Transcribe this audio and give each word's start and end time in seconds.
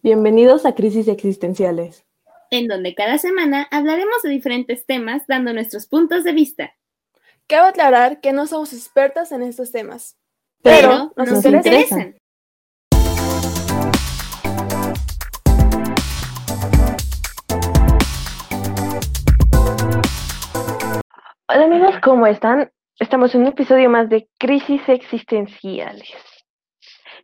Bienvenidos 0.00 0.64
a 0.64 0.76
Crisis 0.76 1.08
Existenciales, 1.08 2.06
en 2.52 2.68
donde 2.68 2.94
cada 2.94 3.18
semana 3.18 3.66
hablaremos 3.72 4.22
de 4.22 4.30
diferentes 4.30 4.86
temas 4.86 5.26
dando 5.26 5.52
nuestros 5.52 5.88
puntos 5.88 6.22
de 6.22 6.32
vista. 6.32 6.72
Cabe 7.48 7.70
aclarar 7.70 8.20
que 8.20 8.32
no 8.32 8.46
somos 8.46 8.72
expertas 8.72 9.32
en 9.32 9.42
estos 9.42 9.72
temas, 9.72 10.16
pero, 10.62 11.12
nos, 11.16 11.44
interesan. 11.44 12.16
Hola 21.48 21.64
amigos, 21.64 21.94
¿cómo 22.04 22.28
están? 22.28 22.70
Estamos 23.00 23.34
en 23.34 23.40
un 23.40 23.46
episodio 23.48 23.90
más 23.90 24.08
de 24.08 24.28
Crisis 24.38 24.82
Existenciales. 24.88 26.27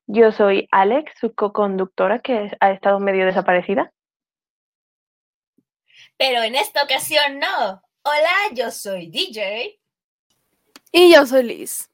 Yo 0.06 0.32
soy 0.32 0.68
Alex, 0.70 1.12
su 1.18 1.34
co-conductora 1.34 2.20
que 2.20 2.50
ha 2.60 2.70
estado 2.70 3.00
medio 3.00 3.24
desaparecida. 3.24 3.92
Pero 6.16 6.42
en 6.42 6.54
esta 6.54 6.82
ocasión 6.82 7.38
no. 7.38 7.82
Hola, 8.02 8.32
yo 8.52 8.70
soy 8.70 9.08
DJ. 9.10 9.80
Y 10.92 11.12
yo 11.12 11.26
soy 11.26 11.42
Liz. 11.42 11.90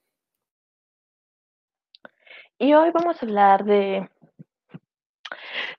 Y 2.59 2.75
hoy 2.75 2.91
vamos 2.91 3.17
a 3.17 3.25
hablar 3.25 3.65
de, 3.65 4.07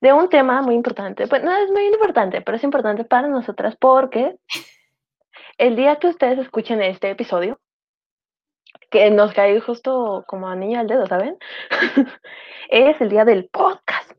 de 0.02 0.14
un 0.14 0.30
tema 0.30 0.64
muy 0.64 0.74
importante. 0.74 1.28
Pues 1.28 1.44
no 1.44 1.56
es 1.56 1.70
muy 1.70 1.86
importante, 1.86 2.42
pero 2.42 2.58
es 2.58 2.64
importante 2.64 3.04
para 3.06 3.28
nosotras 3.28 3.76
porque 3.80 4.38
el 5.60 5.76
día 5.76 5.98
que 5.98 6.08
ustedes 6.08 6.40
escuchen 6.40 6.82
este 6.82 7.12
episodio, 7.12 7.61
que 8.92 9.10
nos 9.10 9.34
cae 9.34 9.60
justo 9.62 10.26
como 10.28 10.48
a 10.48 10.56
niña 10.56 10.82
al 10.82 10.88
dedo, 10.88 11.08
¿saben? 11.08 11.38
es 12.70 13.00
el 13.02 13.10
día 13.10 13.26
del 13.26 13.48
podcast. 13.48 14.12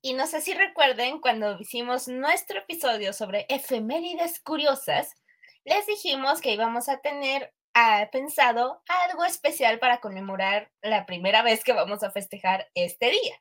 Y 0.00 0.14
no 0.14 0.26
sé 0.28 0.40
si 0.40 0.54
recuerden 0.54 1.20
cuando 1.20 1.58
hicimos 1.58 2.06
nuestro 2.06 2.60
episodio 2.60 3.12
sobre 3.12 3.44
efemérides 3.48 4.40
curiosas, 4.40 5.16
les 5.64 5.84
dijimos 5.86 6.40
que 6.40 6.52
íbamos 6.52 6.88
a 6.88 7.00
tener 7.00 7.52
ah, 7.74 8.08
pensado 8.12 8.82
algo 9.08 9.24
especial 9.24 9.80
para 9.80 9.98
conmemorar 9.98 10.70
la 10.80 11.06
primera 11.06 11.42
vez 11.42 11.64
que 11.64 11.72
vamos 11.72 12.04
a 12.04 12.12
festejar 12.12 12.68
este 12.74 13.10
día. 13.10 13.34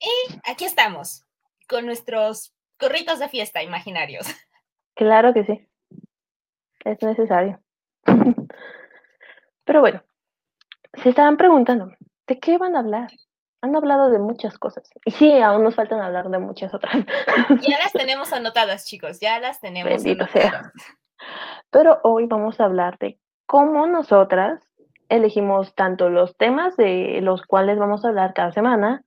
Y 0.00 0.38
aquí 0.48 0.64
estamos, 0.64 1.24
con 1.68 1.84
nuestros 1.84 2.54
gorritos 2.78 3.18
de 3.18 3.28
fiesta 3.28 3.62
imaginarios. 3.62 4.26
Claro 4.96 5.34
que 5.34 5.42
sí 5.42 5.68
es 6.84 7.02
necesario. 7.02 7.60
Pero 9.64 9.80
bueno, 9.80 10.02
se 11.02 11.08
estaban 11.08 11.36
preguntando, 11.36 11.90
¿de 12.26 12.38
qué 12.38 12.58
van 12.58 12.76
a 12.76 12.80
hablar? 12.80 13.10
Han 13.62 13.74
hablado 13.74 14.10
de 14.10 14.18
muchas 14.18 14.58
cosas. 14.58 14.88
Y 15.06 15.10
sí, 15.10 15.40
aún 15.40 15.64
nos 15.64 15.74
faltan 15.74 16.00
hablar 16.00 16.28
de 16.28 16.38
muchas 16.38 16.74
otras. 16.74 16.94
Ya 17.66 17.78
las 17.78 17.92
tenemos 17.92 18.32
anotadas, 18.32 18.84
chicos, 18.84 19.20
ya 19.20 19.40
las 19.40 19.60
tenemos 19.60 19.90
Bendito 19.90 20.26
Sea. 20.28 20.70
Pero 21.70 22.00
hoy 22.02 22.26
vamos 22.26 22.60
a 22.60 22.64
hablar 22.64 22.98
de 22.98 23.18
cómo 23.46 23.86
nosotras 23.86 24.60
elegimos 25.08 25.74
tanto 25.74 26.10
los 26.10 26.36
temas 26.36 26.76
de 26.76 27.20
los 27.22 27.42
cuales 27.42 27.78
vamos 27.78 28.04
a 28.04 28.08
hablar 28.08 28.34
cada 28.34 28.52
semana, 28.52 29.02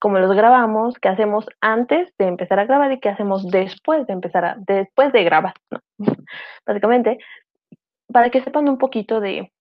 como 0.00 0.18
los 0.18 0.34
grabamos, 0.34 0.94
qué 0.98 1.08
hacemos 1.08 1.46
antes 1.60 2.12
de 2.18 2.26
empezar 2.26 2.58
a 2.58 2.64
grabar 2.64 2.90
y 2.90 3.00
qué 3.00 3.10
hacemos 3.10 3.48
después 3.48 4.06
de 4.06 4.14
empezar 4.14 4.44
a, 4.44 4.56
después 4.58 5.12
de 5.12 5.22
grabar, 5.22 5.54
básicamente, 6.66 7.18
para 8.10 8.30
que 8.30 8.42
sepan 8.42 8.68
un 8.68 8.78
poquito 8.78 9.20
de, 9.20 9.52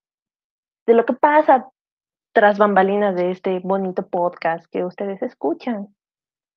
de 0.87 0.93
lo 0.93 1.05
que 1.05 1.13
pasa 1.13 1.69
tras 2.33 2.57
bambalinas 2.57 3.15
de 3.15 3.31
este 3.31 3.59
bonito 3.59 4.07
podcast 4.07 4.65
que 4.71 4.85
ustedes 4.85 5.21
escuchan. 5.21 5.93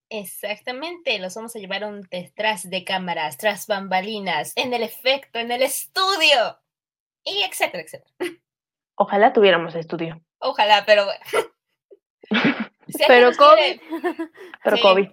Exactamente, 0.08 1.18
los 1.18 1.34
vamos 1.34 1.56
a 1.56 1.58
llevar 1.58 1.84
un 1.84 2.02
detrás 2.02 2.68
de 2.68 2.84
cámaras, 2.84 3.36
tras 3.36 3.66
bambalinas, 3.66 4.52
en 4.56 4.74
el 4.74 4.82
efecto, 4.82 5.38
en 5.38 5.50
el 5.50 5.62
estudio, 5.62 6.60
y 7.24 7.42
etcétera, 7.42 7.82
etcétera. 7.82 8.36
Ojalá 8.94 9.32
tuviéramos 9.32 9.74
estudio. 9.74 10.22
Ojalá, 10.38 10.84
pero 10.86 11.06
bueno. 11.06 11.20
pero 13.06 13.32
COVID. 13.32 13.80
pero 14.64 14.76
COVID. 14.80 15.08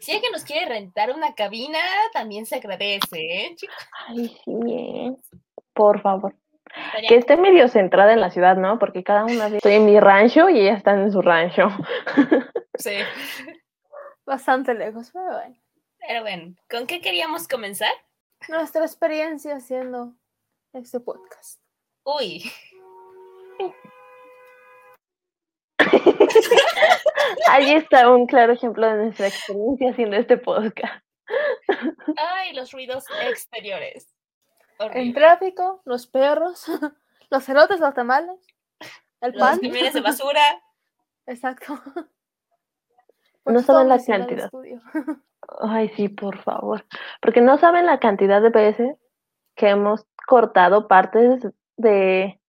Si 0.00 0.12
alguien 0.12 0.32
nos 0.32 0.44
quiere 0.44 0.66
rentar 0.66 1.12
una 1.12 1.34
cabina, 1.34 1.78
también 2.12 2.46
se 2.46 2.56
agradece, 2.56 3.00
¿eh, 3.12 3.54
chicos? 3.56 3.76
Ay, 4.08 4.36
sí, 4.44 5.16
por 5.72 6.00
favor. 6.00 6.34
Que 7.08 7.16
esté 7.16 7.36
medio 7.36 7.68
centrada 7.68 8.12
en 8.12 8.20
la 8.20 8.30
ciudad, 8.30 8.56
¿no? 8.56 8.78
Porque 8.78 9.02
cada 9.02 9.24
una 9.24 9.48
estoy 9.48 9.74
en 9.74 9.86
mi 9.86 9.98
rancho 9.98 10.48
y 10.48 10.60
ellas 10.60 10.78
están 10.78 11.00
en 11.00 11.12
su 11.12 11.22
rancho. 11.22 11.68
Sí. 12.78 12.92
Bastante 14.26 14.74
lejos, 14.74 15.10
pero 15.10 15.32
bueno. 15.32 15.56
Pero 16.06 16.20
bueno, 16.20 16.54
¿con 16.68 16.86
qué 16.86 17.00
queríamos 17.00 17.48
comenzar? 17.48 17.88
Nuestra 18.50 18.82
experiencia 18.82 19.56
haciendo 19.56 20.12
este 20.74 21.00
podcast. 21.00 21.58
Uy. 22.04 22.52
Ahí 27.48 27.72
está 27.72 28.10
un 28.10 28.26
claro 28.26 28.52
ejemplo 28.52 28.86
de 28.86 29.04
nuestra 29.04 29.28
experiencia 29.28 29.90
haciendo 29.90 30.16
este 30.16 30.36
podcast. 30.36 31.04
Ay, 32.16 32.54
los 32.54 32.72
ruidos 32.72 33.04
exteriores. 33.22 34.14
En 34.78 35.14
tráfico, 35.14 35.82
los 35.84 36.06
perros, 36.06 36.66
los 37.30 37.44
cerotes, 37.44 37.80
los 37.80 37.94
tamales, 37.94 38.36
el 39.20 39.34
pan. 39.34 39.58
Los 39.62 39.92
de 39.92 40.00
basura. 40.00 40.62
Exacto. 41.26 41.80
no 43.44 43.60
saben 43.60 43.88
la 43.88 43.98
cantidad. 44.04 44.50
Ay, 45.60 45.88
sí, 45.96 46.08
por 46.08 46.38
favor. 46.42 46.84
Porque 47.20 47.40
no 47.40 47.58
saben 47.58 47.86
la 47.86 47.98
cantidad 47.98 48.42
de 48.42 48.50
veces 48.50 48.96
que 49.54 49.70
hemos 49.70 50.06
cortado 50.26 50.88
partes 50.88 51.46
de 51.76 52.40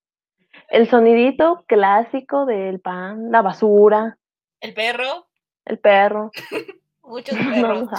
el 0.69 0.89
sonidito 0.89 1.63
clásico 1.67 2.45
del 2.45 2.79
pan, 2.79 3.31
la 3.31 3.41
basura. 3.41 4.17
¿El 4.67 4.73
perro? 4.73 5.27
El 5.63 5.79
perro. 5.79 6.31
Muchos 7.03 7.37
perros. 7.53 7.89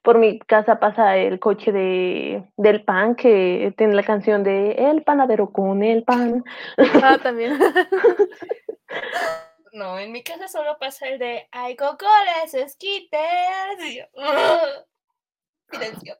Por 0.00 0.18
mi 0.18 0.38
casa 0.38 0.78
pasa 0.78 1.16
el 1.16 1.40
coche 1.40 1.72
de, 1.72 2.44
del 2.56 2.84
pan 2.84 3.16
que 3.16 3.74
tiene 3.76 3.94
la 3.94 4.04
canción 4.04 4.44
de 4.44 4.72
El 4.72 5.02
panadero 5.02 5.50
con 5.50 5.82
el 5.82 6.04
pan. 6.04 6.44
Ah, 7.02 7.18
también. 7.20 7.58
No, 9.72 9.98
en 9.98 10.12
mi 10.12 10.22
casa 10.22 10.46
solo 10.46 10.76
pasa 10.78 11.08
el 11.08 11.18
de 11.18 11.48
Ay, 11.50 11.74
cocoles, 11.74 12.54
esquites. 12.54 14.08
Silencio. 15.68 16.16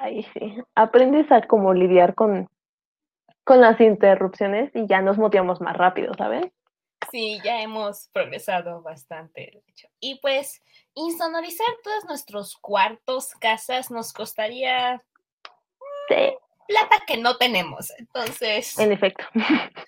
Ay, 0.00 0.26
sí. 0.32 0.56
Aprendes 0.74 1.30
a 1.30 1.42
como 1.42 1.74
lidiar 1.74 2.16
con, 2.16 2.48
con 3.44 3.60
las 3.60 3.80
interrupciones 3.80 4.74
y 4.74 4.88
ya 4.88 5.00
nos 5.00 5.16
motivamos 5.16 5.60
más 5.60 5.76
rápido, 5.76 6.12
¿saben? 6.14 6.52
Sí, 7.10 7.40
ya 7.44 7.60
hemos 7.60 8.08
progresado 8.12 8.82
bastante. 8.82 9.62
Y 10.00 10.18
pues, 10.20 10.62
insonorizar 10.94 11.66
todos 11.82 12.04
nuestros 12.04 12.56
cuartos, 12.56 13.32
casas, 13.40 13.90
nos 13.90 14.12
costaría 14.12 15.02
sí. 16.08 16.36
plata 16.68 17.02
que 17.06 17.16
no 17.16 17.36
tenemos. 17.36 17.90
Entonces. 17.98 18.78
En 18.78 18.92
efecto. 18.92 19.24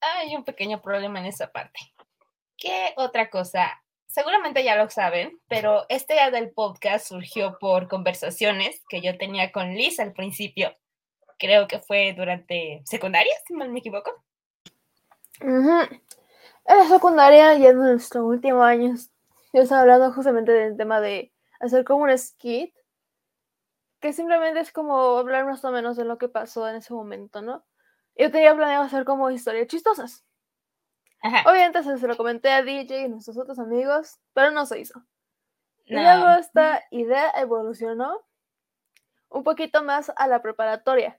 Hay 0.00 0.36
un 0.36 0.44
pequeño 0.44 0.80
problema 0.80 1.18
en 1.18 1.26
esa 1.26 1.50
parte. 1.50 1.80
¿Qué 2.56 2.92
otra 2.96 3.30
cosa? 3.30 3.82
Seguramente 4.06 4.64
ya 4.64 4.76
lo 4.76 4.88
saben, 4.88 5.38
pero 5.48 5.84
este 5.88 6.14
día 6.14 6.30
del 6.30 6.50
podcast 6.50 7.08
surgió 7.08 7.58
por 7.58 7.88
conversaciones 7.88 8.82
que 8.88 9.00
yo 9.00 9.18
tenía 9.18 9.52
con 9.52 9.74
Liz 9.74 10.00
al 10.00 10.12
principio 10.12 10.74
creo 11.38 11.68
que 11.68 11.78
fue 11.78 12.12
durante 12.12 12.82
secundaria, 12.84 13.32
si 13.46 13.54
mal 13.54 13.70
me 13.70 13.78
equivoco. 13.78 14.12
En 15.40 16.78
la 16.78 16.84
secundaria, 16.88 17.54
ya 17.54 17.70
en 17.70 17.78
nuestro 17.78 18.26
último 18.26 18.62
año, 18.62 18.94
yo 19.52 19.62
estaba 19.62 19.82
hablando 19.82 20.12
justamente 20.12 20.52
del 20.52 20.76
tema 20.76 21.00
de 21.00 21.32
hacer 21.60 21.84
como 21.84 22.04
un 22.04 22.18
skit, 22.18 22.74
que 24.00 24.12
simplemente 24.12 24.60
es 24.60 24.72
como 24.72 25.18
hablar 25.18 25.44
más 25.44 25.64
o 25.64 25.70
menos 25.70 25.96
de 25.96 26.04
lo 26.04 26.18
que 26.18 26.28
pasó 26.28 26.68
en 26.68 26.76
ese 26.76 26.92
momento, 26.92 27.42
¿no? 27.42 27.64
Yo 28.16 28.30
tenía 28.30 28.54
planeado 28.54 28.84
hacer 28.84 29.04
como 29.04 29.30
historias 29.30 29.68
chistosas. 29.68 30.24
Obviamente 31.46 31.82
se 31.82 32.06
lo 32.06 32.16
comenté 32.16 32.50
a 32.50 32.62
DJ 32.62 33.00
y 33.00 33.04
a 33.04 33.08
nuestros 33.08 33.38
otros 33.38 33.58
amigos, 33.58 34.18
pero 34.34 34.50
no 34.50 34.66
se 34.66 34.80
hizo. 34.80 35.02
Y 35.84 35.94
luego 35.94 36.28
esta 36.38 36.84
idea 36.90 37.30
evolucionó 37.36 38.24
un 39.30 39.42
poquito 39.42 39.82
más 39.82 40.12
a 40.16 40.28
la 40.28 40.42
preparatoria. 40.42 41.18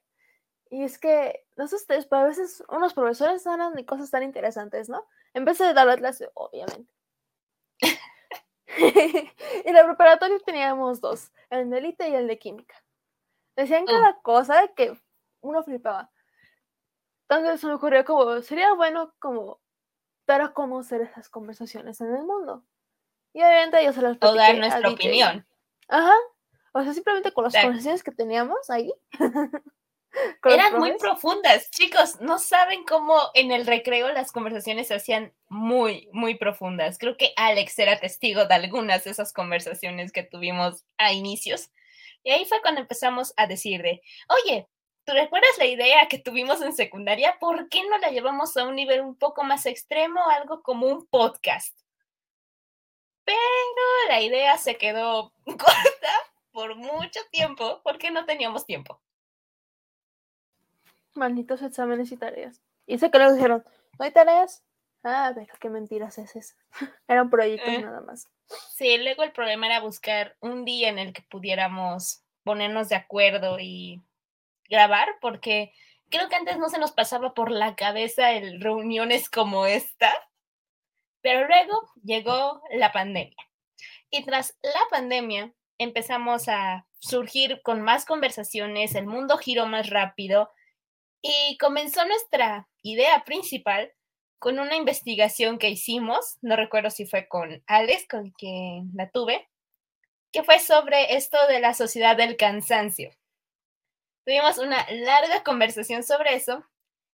Y 0.70 0.84
es 0.84 1.00
que, 1.00 1.46
no 1.58 1.68
sé 1.68 1.78
ustedes, 1.78 2.06
pero 2.06 2.22
a 2.22 2.26
veces 2.26 2.64
unos 2.70 2.94
profesores 2.94 3.44
dan 3.44 3.84
cosas 3.86 4.12
tan 4.12 4.24
interesantes, 4.24 4.88
¿no? 4.88 5.08
En 5.34 5.46
vez 5.46 5.58
de 5.58 5.74
dar 5.74 5.88
la 5.88 5.98
clase, 5.98 6.30
obviamente. 6.36 6.94
y 9.66 9.72
la 9.72 9.84
preparatoria 9.86 10.38
teníamos 10.46 11.02
dos, 11.02 11.32
el 11.50 11.70
de 11.70 11.78
élite 11.80 12.10
y 12.10 12.16
el 12.16 12.28
de 12.28 12.38
química. 12.38 12.76
Decían 13.56 13.84
oh. 13.84 13.88
cada 13.88 14.20
cosa 14.22 14.68
que 14.76 14.96
uno 15.42 15.64
flipaba. 15.64 16.12
Entonces 17.28 17.62
se 17.62 17.68
me 17.68 17.74
ocurrió 17.74 18.06
como, 18.06 18.42
sería 18.42 18.74
bueno 18.74 19.14
como 19.20 19.60
dar 20.28 20.42
a 20.42 20.54
conocer 20.54 21.02
esas 21.02 21.30
conversaciones 21.30 22.00
en 22.02 22.16
el 22.16 22.24
mundo. 22.24 22.64
Y 23.34 23.42
obviamente 23.42 23.84
yo 23.84 23.94
se 23.94 24.02
las 24.02 24.18
O 24.22 24.34
dar 24.34 24.56
nuestra 24.56 24.90
opinión. 24.90 25.46
Ajá. 25.88 26.14
O 26.74 26.84
sea, 26.84 26.94
simplemente 26.94 27.32
con 27.32 27.44
las 27.44 27.54
conversaciones 27.54 28.04
que 28.04 28.12
teníamos 28.12 28.70
ahí. 28.70 28.94
Eran 30.44 30.80
muy 30.80 30.98
profundas, 30.98 31.70
chicos. 31.72 32.20
No 32.22 32.40
saben 32.40 32.84
cómo 32.84 33.16
en 33.34 33.52
el 33.52 33.66
recreo 33.66 34.12
las 34.12 34.32
conversaciones 34.32 34.88
se 34.88 34.96
hacían 34.96 35.34
muy, 35.48 36.10
muy 36.12 36.36
profundas. 36.36 36.98
Creo 36.98 37.18
que 37.18 37.34
Alex 37.36 37.78
era 37.80 38.00
testigo 38.00 38.46
de 38.46 38.54
algunas 38.54 39.04
de 39.04 39.12
esas 39.12 39.34
conversaciones 39.34 40.12
que 40.12 40.24
tuvimos 40.24 40.86
a 40.98 41.14
inicios. 41.14 41.70
Y 42.24 42.32
ahí 42.32 42.46
fue 42.46 42.62
cuando 42.62 42.82
empezamos 42.82 43.34
a 43.38 43.48
decir 43.48 43.82
de, 43.82 44.02
oye, 44.28 44.68
¿tú 45.06 45.14
recuerdas 45.14 45.58
la 45.58 45.66
idea 45.66 46.08
que 46.08 46.20
tuvimos 46.20 46.62
en 46.62 46.74
secundaria? 46.74 47.38
¿Por 47.40 47.70
qué 47.70 47.84
no 47.88 47.98
la 47.98 48.10
llevamos 48.10 48.56
a 48.58 48.66
un 48.66 48.76
nivel 48.76 49.02
un 49.02 49.16
poco 49.16 49.44
más 49.44 49.66
extremo, 49.66 50.28
algo 50.30 50.62
como 50.62 50.88
un 50.88 51.06
podcast? 51.06 51.80
Pero 53.24 53.38
la 54.08 54.22
idea 54.22 54.58
se 54.58 54.76
quedó 54.76 55.34
corta 55.46 56.14
por 56.52 56.76
mucho 56.76 57.20
tiempo 57.32 57.82
porque 57.84 58.12
no 58.12 58.26
teníamos 58.26 58.66
tiempo. 58.66 59.02
Malditos 61.16 61.62
exámenes 61.62 62.12
y 62.12 62.18
tareas. 62.18 62.62
Y 62.86 62.98
sé 62.98 63.12
que 63.12 63.18
luego 63.18 63.34
dijeron, 63.34 63.64
¿no 63.98 64.06
hay 64.06 64.12
tareas? 64.12 64.64
Ah, 65.04 65.32
pero 65.34 65.54
qué 65.60 65.70
mentiras 65.70 66.18
es 66.18 66.36
eso. 66.36 66.56
Eran 67.08 67.30
proyectos 67.30 67.70
Eh. 67.70 67.82
nada 67.82 68.02
más. 68.02 68.28
Sí, 68.76 68.98
luego 68.98 69.24
el 69.24 69.32
problema 69.32 69.68
era 69.68 69.80
buscar 69.80 70.36
un 70.40 70.66
día 70.66 70.90
en 70.90 71.00
el 71.00 71.14
que 71.14 71.22
pudiéramos 71.22 72.24
ponernos 72.44 72.90
de 72.90 72.96
acuerdo 72.96 73.60
y 73.60 74.02
grabar, 74.70 75.08
porque 75.22 75.72
creo 76.10 76.30
que 76.30 76.36
antes 76.36 76.58
no 76.58 76.70
se 76.70 76.80
nos 76.80 76.92
pasaba 76.92 77.34
por 77.34 77.52
la 77.52 77.76
cabeza 77.76 78.32
el 78.32 78.60
reuniones 78.60 79.30
como 79.30 79.66
esta, 79.66 80.12
pero 81.22 81.48
luego 81.48 81.92
llegó 82.04 82.62
la 82.72 82.92
pandemia. 82.92 83.38
Y 84.10 84.24
tras 84.26 84.58
la 84.64 84.82
pandemia 84.90 85.54
empezamos 85.78 86.50
a 86.50 86.88
surgir 87.00 87.62
con 87.62 87.82
más 87.82 88.06
conversaciones, 88.06 88.96
el 88.96 89.06
mundo 89.06 89.38
giró 89.38 89.68
más 89.68 89.90
rápido 89.90 90.52
y 91.22 91.58
comenzó 91.58 92.06
nuestra 92.06 92.68
idea 92.82 93.24
principal 93.26 93.94
con 94.40 94.60
una 94.60 94.76
investigación 94.76 95.60
que 95.60 95.70
hicimos, 95.70 96.38
no 96.42 96.56
recuerdo 96.56 96.90
si 96.90 97.06
fue 97.06 97.28
con 97.28 97.62
Alex, 97.68 98.08
con 98.08 98.32
quien 98.32 98.90
la 98.94 99.10
tuve, 99.10 99.50
que 100.32 100.44
fue 100.44 100.60
sobre 100.60 101.16
esto 101.16 101.38
de 101.48 101.60
la 101.60 101.74
sociedad 101.74 102.16
del 102.16 102.38
cansancio. 102.38 103.12
Tuvimos 104.26 104.58
una 104.60 104.86
larga 104.92 105.44
conversación 105.44 106.04
sobre 106.04 106.36
eso 106.36 106.64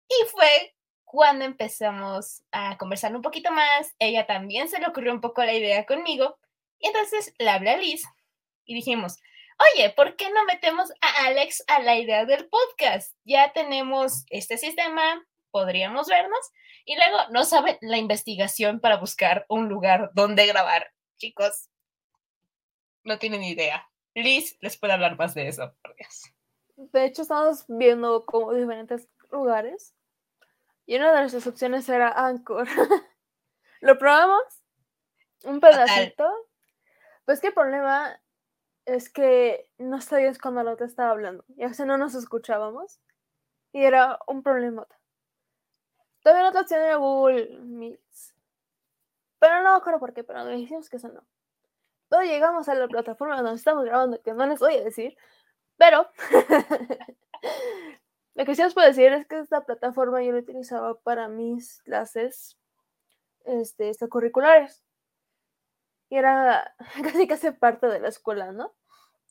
y 0.08 0.28
fue 0.30 0.74
cuando 1.04 1.44
empezamos 1.44 2.42
a 2.50 2.76
conversar 2.76 3.14
un 3.14 3.22
poquito 3.22 3.52
más. 3.52 3.94
Ella 3.98 4.26
también 4.26 4.68
se 4.68 4.80
le 4.80 4.88
ocurrió 4.88 5.12
un 5.12 5.20
poco 5.20 5.44
la 5.44 5.54
idea 5.54 5.86
conmigo 5.86 6.36
y 6.78 6.88
entonces 6.88 7.32
la 7.38 7.54
hablé 7.54 7.70
a 7.70 7.76
Liz 7.76 8.02
y 8.66 8.74
dijimos, 8.74 9.16
oye, 9.58 9.90
¿por 9.90 10.16
qué 10.16 10.30
no 10.30 10.44
metemos 10.44 10.90
a 11.00 11.26
Alex 11.26 11.64
a 11.66 11.80
la 11.80 11.96
idea 11.96 12.24
del 12.24 12.48
podcast? 12.48 13.14
Ya 13.24 13.52
tenemos 13.52 14.24
este 14.30 14.58
sistema, 14.58 15.24
podríamos 15.50 16.08
vernos. 16.08 16.50
Y 16.84 16.96
luego 16.96 17.16
no 17.30 17.44
saben 17.44 17.78
la 17.80 17.96
investigación 17.96 18.80
para 18.80 18.98
buscar 18.98 19.46
un 19.48 19.68
lugar 19.68 20.10
donde 20.14 20.46
grabar. 20.46 20.92
Chicos, 21.16 21.70
no 23.04 23.18
tienen 23.18 23.42
idea. 23.42 23.88
Liz 24.14 24.56
les 24.60 24.76
puede 24.76 24.92
hablar 24.92 25.16
más 25.16 25.34
de 25.34 25.48
eso, 25.48 25.74
por 25.82 25.96
Dios. 25.96 26.30
De 26.76 27.04
hecho, 27.04 27.22
estamos 27.22 27.64
viendo 27.68 28.26
como 28.26 28.52
diferentes 28.52 29.08
lugares. 29.30 29.94
Y 30.86 30.96
una 30.96 31.12
de 31.12 31.20
nuestras 31.20 31.46
opciones 31.46 31.88
era 31.88 32.08
Anchor. 32.08 32.68
Lo 33.80 33.98
probamos. 33.98 34.42
Un 35.44 35.60
pedacito. 35.60 36.28
Pues 37.24 37.42
el 37.42 37.54
problema 37.54 38.20
es 38.86 39.10
que 39.10 39.68
no 39.78 40.00
sabías 40.00 40.38
cuando 40.38 40.62
la 40.62 40.72
otra 40.72 40.86
estaba 40.86 41.10
hablando. 41.10 41.44
Y 41.56 41.64
a 41.64 41.68
no 41.84 41.98
nos 41.98 42.14
escuchábamos. 42.14 43.00
Y 43.72 43.84
era 43.84 44.18
un 44.26 44.42
problema. 44.42 44.86
También 46.22 46.46
otra 46.46 46.62
opción 46.62 46.80
era 46.80 46.96
Google 46.96 47.58
Meets. 47.60 48.34
Pero 49.38 49.62
no 49.62 49.72
me 49.72 49.76
acuerdo 49.76 50.00
por 50.00 50.14
qué, 50.14 50.24
pero 50.24 50.46
dijimos 50.46 50.88
que 50.88 50.96
eso 50.96 51.08
no. 51.08 51.22
Luego 52.10 52.24
llegamos 52.24 52.68
a 52.68 52.74
la 52.74 52.88
plataforma 52.88 53.36
donde 53.36 53.56
estamos 53.56 53.84
grabando, 53.84 54.22
que 54.22 54.32
no 54.32 54.46
les 54.46 54.60
voy 54.60 54.74
a 54.74 54.84
decir. 54.84 55.16
Pero 55.76 56.08
lo 58.34 58.44
que 58.44 58.54
sí 58.54 58.62
os 58.62 58.74
puedo 58.74 58.86
decir 58.86 59.12
es 59.12 59.26
que 59.26 59.40
esta 59.40 59.64
plataforma 59.64 60.22
yo 60.22 60.32
la 60.32 60.38
utilizaba 60.38 60.98
para 61.00 61.28
mis 61.28 61.82
clases 61.82 62.56
este, 63.44 63.88
extracurriculares. 63.88 64.83
Y 66.14 66.16
era 66.16 66.76
casi 67.02 67.26
casi 67.26 67.50
parte 67.50 67.88
de 67.88 67.98
la 67.98 68.06
escuela, 68.06 68.52
¿no? 68.52 68.72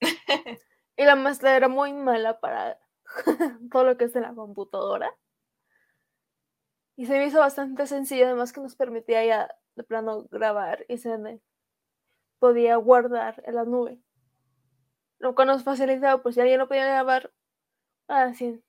y 0.97 1.05
la 1.05 1.15
maestra 1.15 1.55
era 1.55 1.69
muy 1.69 1.93
mala 1.93 2.41
para 2.41 2.77
todo 3.71 3.85
lo 3.85 3.97
que 3.97 4.03
es 4.03 4.13
de 4.13 4.19
la 4.19 4.33
computadora. 4.33 5.09
Y 6.97 7.05
se 7.05 7.17
me 7.17 7.25
hizo 7.25 7.39
bastante 7.39 7.87
sencillo, 7.87 8.25
además 8.25 8.51
que 8.51 8.59
nos 8.59 8.75
permitía 8.75 9.23
ya 9.23 9.55
de 9.75 9.83
plano 9.83 10.27
grabar 10.29 10.85
y 10.89 10.97
se 10.97 11.17
me 11.17 11.39
podía 12.39 12.75
guardar 12.75 13.41
en 13.45 13.55
la 13.55 13.63
nube. 13.63 14.01
Lo 15.19 15.35
que 15.35 15.45
nos 15.45 15.63
facilitaba, 15.63 16.21
pues 16.21 16.35
si 16.35 16.41
alguien 16.41 16.59
no 16.59 16.67
podía 16.67 16.85
grabar, 16.85 17.31
ah, 18.09 18.33
sí. 18.33 18.61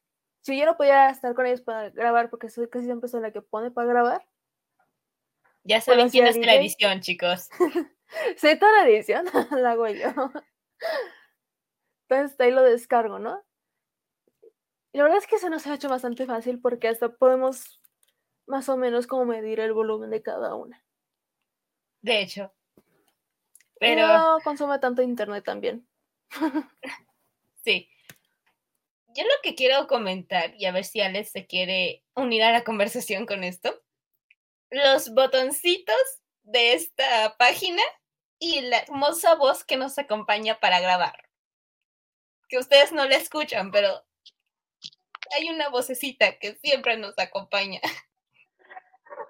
Si 0.42 0.56
yo 0.56 0.66
no 0.66 0.76
podía 0.76 1.10
estar 1.10 1.34
con 1.34 1.46
ellos 1.46 1.62
para 1.62 1.90
grabar, 1.90 2.30
porque 2.30 2.48
soy 2.48 2.68
casi 2.68 2.84
siempre 2.84 3.08
soy 3.08 3.22
la 3.22 3.32
que 3.32 3.42
pone 3.42 3.72
para 3.72 3.88
grabar, 3.88 4.24
Ya 5.64 5.80
saben 5.80 5.98
Bueno, 5.98 6.12
quién 6.12 6.26
hace 6.28 6.46
la 6.46 6.54
edición, 6.54 7.00
chicos. 7.00 7.48
Sí, 8.36 8.58
toda 8.58 8.72
la 8.72 8.88
edición 8.88 9.24
la 9.50 9.72
hago 9.72 9.88
yo. 9.88 10.08
Entonces 12.08 12.38
ahí 12.40 12.50
lo 12.50 12.62
descargo, 12.62 13.18
¿no? 13.18 13.42
Y 14.92 14.98
la 14.98 15.04
verdad 15.04 15.18
es 15.18 15.26
que 15.26 15.38
se 15.38 15.50
nos 15.50 15.66
ha 15.66 15.74
hecho 15.74 15.88
bastante 15.88 16.26
fácil 16.26 16.60
porque 16.60 16.88
hasta 16.88 17.16
podemos 17.16 17.80
más 18.46 18.68
o 18.68 18.76
menos 18.76 19.06
como 19.06 19.24
medir 19.24 19.60
el 19.60 19.72
volumen 19.72 20.10
de 20.10 20.22
cada 20.22 20.54
una. 20.54 20.84
De 22.02 22.20
hecho. 22.20 22.52
Pero 23.80 24.06
Pero 24.06 24.06
no 24.06 24.38
consume 24.44 24.78
tanto 24.78 25.02
internet 25.02 25.44
también. 25.44 25.86
sí. 27.64 27.88
Yo 29.08 29.22
lo 29.22 29.34
que 29.42 29.54
quiero 29.54 29.86
comentar, 29.86 30.54
y 30.56 30.66
a 30.66 30.72
ver 30.72 30.84
si 30.84 31.00
Alex 31.00 31.30
se 31.30 31.46
quiere 31.46 32.04
unir 32.14 32.42
a 32.42 32.52
la 32.52 32.64
conversación 32.64 33.26
con 33.26 33.44
esto, 33.44 33.80
los 34.70 35.14
botoncitos 35.14 35.96
de 36.42 36.74
esta 36.74 37.36
página 37.38 37.82
y 38.44 38.60
la 38.60 38.78
hermosa 38.78 39.34
voz 39.36 39.64
que 39.64 39.76
nos 39.76 39.98
acompaña 39.98 40.58
para 40.60 40.80
grabar. 40.80 41.14
Que 42.48 42.58
ustedes 42.58 42.92
no 42.92 43.06
la 43.06 43.16
escuchan, 43.16 43.70
pero 43.70 43.88
hay 45.34 45.48
una 45.48 45.70
vocecita 45.70 46.38
que 46.38 46.54
siempre 46.56 46.98
nos 46.98 47.18
acompaña. 47.18 47.80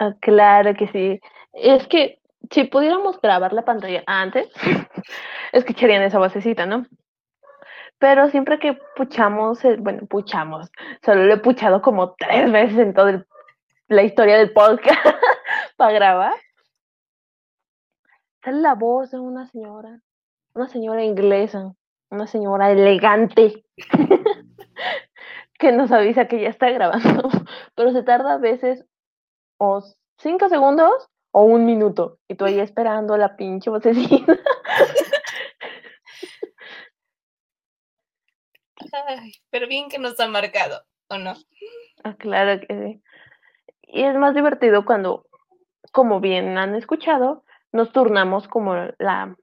Ah, 0.00 0.12
claro 0.20 0.74
que 0.74 0.88
sí. 0.88 1.20
Es 1.52 1.86
que 1.86 2.20
si 2.50 2.64
pudiéramos 2.64 3.20
grabar 3.20 3.52
la 3.52 3.64
pantalla 3.64 4.02
antes, 4.06 4.48
escucharían 5.52 6.02
esa 6.02 6.18
vocecita, 6.18 6.66
¿no? 6.66 6.84
Pero 7.98 8.28
siempre 8.30 8.58
que 8.58 8.76
puchamos, 8.96 9.64
eh, 9.64 9.76
bueno, 9.78 10.06
puchamos, 10.06 10.68
solo 11.04 11.24
lo 11.24 11.34
he 11.34 11.38
puchado 11.38 11.80
como 11.80 12.14
tres 12.14 12.50
veces 12.50 12.78
en 12.78 12.92
toda 12.92 13.24
la 13.86 14.02
historia 14.02 14.36
del 14.36 14.52
podcast 14.52 15.00
para 15.76 15.92
grabar. 15.92 16.34
Sale 18.44 18.60
la 18.60 18.74
voz 18.74 19.10
de 19.10 19.18
una 19.18 19.46
señora, 19.46 20.02
una 20.52 20.68
señora 20.68 21.02
inglesa, 21.02 21.72
una 22.10 22.26
señora 22.26 22.70
elegante, 22.70 23.64
que 25.58 25.72
nos 25.72 25.90
avisa 25.90 26.28
que 26.28 26.42
ya 26.42 26.50
está 26.50 26.68
grabando, 26.68 27.30
pero 27.74 27.92
se 27.92 28.02
tarda 28.02 28.34
a 28.34 28.38
veces 28.38 28.84
o 29.56 29.82
cinco 30.18 30.50
segundos 30.50 31.08
o 31.30 31.44
un 31.44 31.64
minuto. 31.64 32.18
Y 32.28 32.34
tú 32.34 32.44
ahí 32.44 32.60
esperando 32.60 33.16
la 33.16 33.34
pinche 33.34 33.70
vocecita. 33.70 34.36
Ay, 38.92 39.32
pero 39.48 39.66
bien 39.66 39.88
que 39.88 39.98
nos 39.98 40.20
ha 40.20 40.28
marcado, 40.28 40.84
¿o 41.08 41.16
no? 41.16 41.32
Ah, 42.04 42.14
claro 42.16 42.60
que 42.60 42.66
sí. 42.68 43.02
Y 43.82 44.02
es 44.02 44.14
más 44.16 44.34
divertido 44.34 44.84
cuando, 44.84 45.26
como 45.92 46.20
bien 46.20 46.58
han 46.58 46.74
escuchado, 46.74 47.44
nos 47.74 47.92
turnamos 47.92 48.46
como 48.46 48.76
la, 48.98 49.36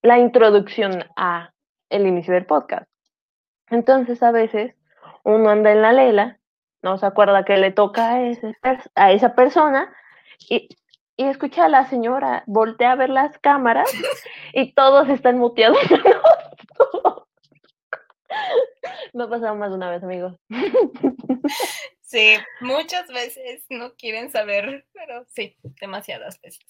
la 0.00 0.18
introducción 0.20 1.04
a 1.16 1.52
el 1.90 2.06
inicio 2.06 2.32
del 2.32 2.46
podcast. 2.46 2.88
Entonces, 3.68 4.22
a 4.22 4.30
veces, 4.30 4.76
uno 5.24 5.50
anda 5.50 5.72
en 5.72 5.82
la 5.82 5.92
lela, 5.92 6.38
no 6.82 6.98
se 6.98 7.06
acuerda 7.06 7.44
que 7.44 7.56
le 7.56 7.72
toca 7.72 8.12
a, 8.12 8.22
ese 8.22 8.54
a 8.94 9.10
esa 9.10 9.34
persona 9.34 9.92
y, 10.48 10.68
y 11.16 11.24
escucha 11.24 11.64
a 11.64 11.68
la 11.68 11.86
señora, 11.86 12.44
voltea 12.46 12.92
a 12.92 12.96
ver 12.96 13.10
las 13.10 13.36
cámaras 13.38 13.90
y 14.52 14.72
todos 14.72 15.08
están 15.08 15.38
muteados. 15.38 15.78
Me 19.12 19.24
ha 19.24 19.28
pasado 19.28 19.56
más 19.56 19.70
de 19.70 19.76
una 19.76 19.90
vez, 19.90 20.04
amigos. 20.04 20.38
Sí, 22.02 22.36
muchas 22.60 23.08
veces 23.08 23.64
no 23.68 23.94
quieren 23.94 24.30
saber, 24.30 24.86
pero 24.92 25.24
sí, 25.26 25.56
demasiadas 25.80 26.40
veces. 26.40 26.64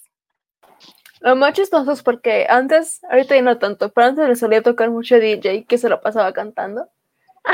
Lo 1.21 1.35
más 1.35 1.53
chistoso 1.53 1.91
es 1.91 2.03
porque 2.03 2.45
antes, 2.49 3.03
ahorita 3.05 3.35
ya 3.35 3.41
no 3.41 3.57
tanto, 3.57 3.91
pero 3.91 4.07
antes 4.07 4.27
le 4.27 4.35
solía 4.35 4.61
tocar 4.61 4.89
mucho 4.91 5.19
DJ 5.19 5.65
que 5.65 5.77
se 5.77 5.89
lo 5.89 6.01
pasaba 6.01 6.33
cantando. 6.33 6.89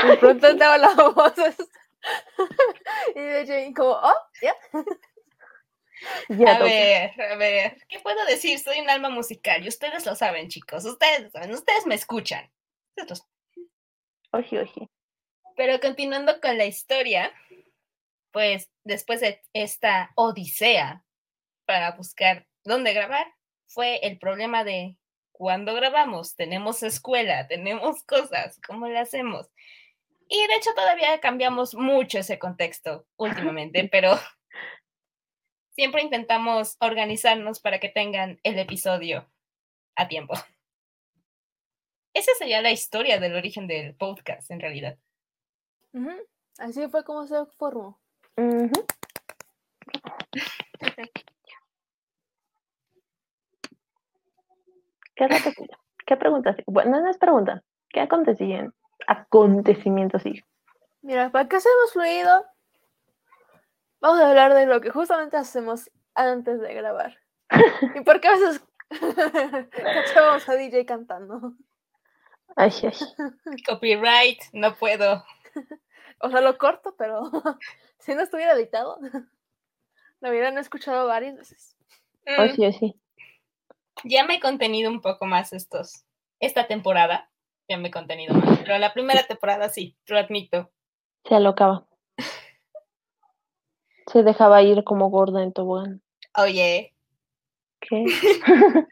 Y 0.04 0.08
de 0.08 0.16
pronto 0.16 0.46
entraba 0.46 0.78
las 0.78 0.96
voces. 0.96 1.56
y 3.14 3.20
DJ 3.20 3.72
como, 3.74 3.92
oh, 3.92 4.14
ya. 4.42 4.54
Ya 6.28 6.56
A 6.56 6.58
ver, 6.58 7.12
a 7.30 7.36
ver, 7.36 7.76
¿qué 7.88 8.00
puedo 8.00 8.24
decir? 8.26 8.58
Soy 8.58 8.80
un 8.80 8.90
alma 8.90 9.08
musical 9.08 9.64
y 9.64 9.68
ustedes 9.68 10.04
lo 10.04 10.16
saben, 10.16 10.48
chicos. 10.48 10.84
Ustedes 10.84 11.22
lo 11.22 11.30
saben, 11.30 11.52
ustedes 11.52 11.86
me 11.86 11.94
escuchan. 11.94 12.50
Ustedes. 12.96 13.24
Oji, 14.32 14.58
oji. 14.58 14.90
Pero 15.56 15.80
continuando 15.80 16.40
con 16.40 16.58
la 16.58 16.64
historia, 16.64 17.32
pues 18.32 18.68
después 18.84 19.20
de 19.20 19.42
esta 19.52 20.10
odisea 20.16 21.04
para 21.66 21.92
buscar 21.92 22.46
dónde 22.64 22.92
grabar, 22.92 23.26
fue 23.66 23.96
el 24.06 24.18
problema 24.18 24.64
de 24.64 24.96
cuando 25.32 25.74
grabamos, 25.74 26.36
tenemos 26.36 26.82
escuela, 26.82 27.48
tenemos 27.48 28.02
cosas, 28.04 28.60
¿cómo 28.66 28.86
le 28.86 28.98
hacemos? 28.98 29.48
Y 30.28 30.46
de 30.46 30.54
hecho 30.54 30.70
todavía 30.74 31.20
cambiamos 31.20 31.74
mucho 31.74 32.18
ese 32.18 32.38
contexto 32.38 33.06
últimamente, 33.16 33.88
pero 33.92 34.18
siempre 35.74 36.02
intentamos 36.02 36.76
organizarnos 36.80 37.60
para 37.60 37.80
que 37.80 37.88
tengan 37.88 38.38
el 38.42 38.58
episodio 38.58 39.30
a 39.96 40.08
tiempo. 40.08 40.34
Esa 42.14 42.32
sería 42.38 42.60
la 42.60 42.70
historia 42.70 43.18
del 43.18 43.34
origen 43.34 43.66
del 43.66 43.94
podcast, 43.94 44.50
en 44.50 44.60
realidad. 44.60 44.98
Así 46.58 46.86
fue 46.88 47.04
como 47.04 47.26
se 47.26 47.44
formó. 47.58 47.98
¿Qué? 55.28 55.66
¿Qué 56.06 56.16
preguntas? 56.16 56.56
Bueno, 56.66 57.00
no 57.00 57.10
es 57.10 57.18
pregunta. 57.18 57.62
¿Qué 57.90 58.00
acontecimiento? 58.00 58.76
Acontecimiento 59.06 60.18
sí. 60.18 60.42
Mira, 61.02 61.30
para 61.30 61.48
que 61.48 61.60
seamos 61.60 61.92
fluido, 61.92 62.46
vamos 64.00 64.20
a 64.20 64.28
hablar 64.28 64.54
de 64.54 64.66
lo 64.66 64.80
que 64.80 64.90
justamente 64.90 65.36
hacemos 65.36 65.90
antes 66.14 66.60
de 66.60 66.74
grabar. 66.74 67.18
¿Y 67.94 68.00
por 68.02 68.20
qué 68.20 68.28
a 68.28 68.32
veces 68.32 68.64
cachábamos 69.70 70.48
a 70.48 70.54
DJ 70.54 70.86
cantando? 70.86 71.54
Ay, 72.56 72.72
ay. 72.82 72.92
Copyright, 73.66 74.40
no 74.52 74.74
puedo. 74.74 75.24
O 76.20 76.30
sea, 76.30 76.40
lo 76.40 76.56
corto, 76.58 76.94
pero 76.96 77.30
si 77.98 78.14
no 78.14 78.22
estuviera 78.22 78.52
editado, 78.52 78.98
lo 80.20 80.30
hubieran 80.30 80.58
escuchado 80.58 81.06
varias 81.06 81.36
veces. 81.36 81.76
Mm, 82.26 82.40
Oji, 82.42 82.66
oji. 82.66 83.01
Ya 84.04 84.24
me 84.24 84.36
he 84.36 84.40
contenido 84.40 84.90
un 84.90 85.00
poco 85.00 85.26
más 85.26 85.52
estos, 85.52 86.04
esta 86.40 86.66
temporada. 86.66 87.30
Ya 87.68 87.78
me 87.78 87.88
he 87.88 87.90
contenido 87.90 88.34
más. 88.34 88.58
Pero 88.58 88.78
la 88.78 88.92
primera 88.92 89.22
temporada 89.24 89.68
sí, 89.68 89.96
lo 90.06 90.18
admito. 90.18 90.70
Se 91.24 91.34
alocaba. 91.34 91.86
Se 94.06 94.22
dejaba 94.22 94.62
ir 94.62 94.84
como 94.84 95.10
gorda 95.10 95.42
en 95.42 95.52
tobogán. 95.52 96.02
Oye, 96.36 96.92
¿Qué? 97.82 98.04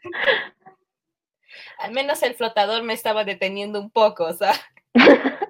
al 1.79 1.91
menos 1.91 2.21
el 2.23 2.35
flotador 2.35 2.83
me 2.83 2.93
estaba 2.93 3.23
deteniendo 3.23 3.79
un 3.79 3.89
poco, 3.89 4.25
o 4.25 4.33
sea. 4.33 4.53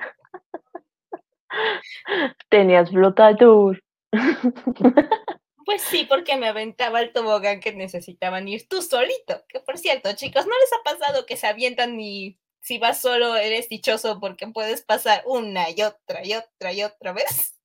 Tenías 2.50 2.90
flotador. 2.92 3.84
Pues 5.66 5.82
sí, 5.84 6.06
porque 6.06 6.38
me 6.38 6.48
aventaba 6.48 7.02
el 7.02 7.12
tobogán 7.14 7.60
que 7.60 7.74
necesitaban 7.74 8.48
ir 8.48 8.68
tú 8.68 8.82
solito. 8.82 9.44
Que 9.48 9.60
por 9.60 9.78
cierto, 9.78 10.12
chicos, 10.14 10.46
¿no 10.48 10.54
les 10.60 10.74
ha 10.74 10.84
pasado 10.84 11.26
que 11.26 11.38
se 11.38 11.48
avientan 11.48 12.00
y 12.00 12.40
si 12.62 12.78
vas 12.80 13.00
solo 13.02 13.36
eres 13.36 13.70
dichoso 13.70 14.20
porque 14.20 14.48
puedes 14.48 14.84
pasar 14.84 15.24
una 15.26 15.70
y 15.70 15.82
otra 15.82 16.26
y 16.26 16.34
otra 16.34 16.74
y 16.74 16.84
otra 16.84 17.14
vez? 17.14 17.60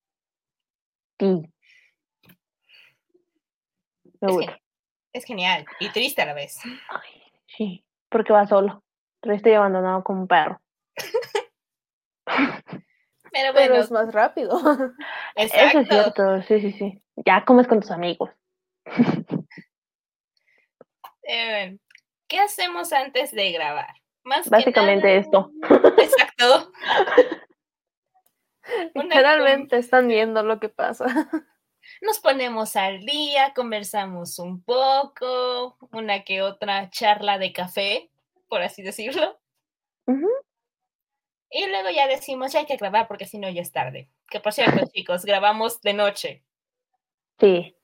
Sí. 1.18 1.42
Me 4.20 4.28
Es, 4.28 4.32
gusta. 4.34 4.52
gen- 4.52 4.60
es 5.12 5.24
genial 5.24 5.66
y 5.80 5.88
triste 5.90 6.22
a 6.22 6.26
la 6.26 6.34
vez. 6.34 6.58
Ay, 6.88 7.22
sí, 7.46 7.84
porque 8.10 8.32
va 8.32 8.46
solo. 8.46 8.82
Pero 9.20 9.34
estoy 9.34 9.52
abandonado 9.54 10.04
como 10.04 10.22
un 10.22 10.28
perro. 10.28 10.60
Pero 13.54 13.76
es 13.76 13.90
más 13.90 14.12
rápido. 14.12 14.58
Eso 15.36 15.54
es 15.78 15.88
cierto, 15.88 16.42
sí, 16.42 16.60
sí, 16.60 16.72
sí. 16.72 17.02
Ya 17.24 17.44
comes 17.44 17.66
con 17.66 17.80
tus 17.80 17.90
amigos. 17.90 18.30
Eh, 21.22 21.78
¿Qué 22.28 22.38
hacemos 22.38 22.92
antes 22.92 23.32
de 23.32 23.52
grabar? 23.52 23.94
Más 24.24 24.44
que 24.44 24.50
Básicamente 24.50 25.06
nada- 25.06 25.18
esto. 25.20 25.50
Exacto. 25.98 26.72
Literalmente 28.94 29.78
están 29.78 30.08
viendo 30.08 30.42
lo 30.42 30.58
que 30.58 30.68
pasa. 30.68 31.06
Nos 32.00 32.18
ponemos 32.18 32.74
al 32.74 33.00
día, 33.00 33.52
conversamos 33.54 34.40
un 34.40 34.62
poco, 34.62 35.78
una 35.92 36.24
que 36.24 36.42
otra 36.42 36.90
charla 36.90 37.38
de 37.38 37.52
café, 37.52 38.10
por 38.48 38.62
así 38.62 38.82
decirlo. 38.82 39.38
Ujú. 40.06 40.28
Y 41.50 41.66
luego 41.68 41.90
ya 41.90 42.06
decimos, 42.08 42.52
ya 42.52 42.60
hay 42.60 42.66
que 42.66 42.76
grabar 42.76 43.06
porque 43.08 43.24
si 43.26 43.38
no 43.38 43.48
ya 43.48 43.62
es 43.62 43.72
tarde. 43.72 44.08
Que 44.28 44.40
por 44.40 44.52
cierto, 44.52 44.84
chicos, 44.92 45.24
grabamos 45.24 45.80
de 45.80 45.92
noche. 45.94 46.44
Sí, 47.38 47.76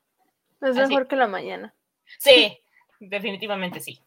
Es 0.60 0.76
Así. 0.76 0.88
mejor 0.88 1.06
que 1.08 1.16
la 1.16 1.26
mañana. 1.28 1.74
Sí, 2.18 2.58
definitivamente 3.00 3.80
sí. 3.80 4.02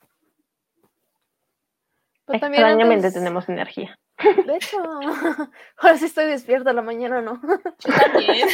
Pero 2.26 2.40
también 2.40 2.64
extrañamente 2.64 3.08
antes- 3.08 3.14
tenemos 3.14 3.48
energía. 3.50 4.00
De 4.46 4.56
hecho, 4.56 4.78
ahora 5.78 5.98
sí 5.98 6.06
estoy 6.06 6.26
despierta, 6.26 6.72
la 6.74 6.82
mañana 6.82 7.22
no. 7.22 7.40
Yo 7.80 7.94
también. 7.94 8.48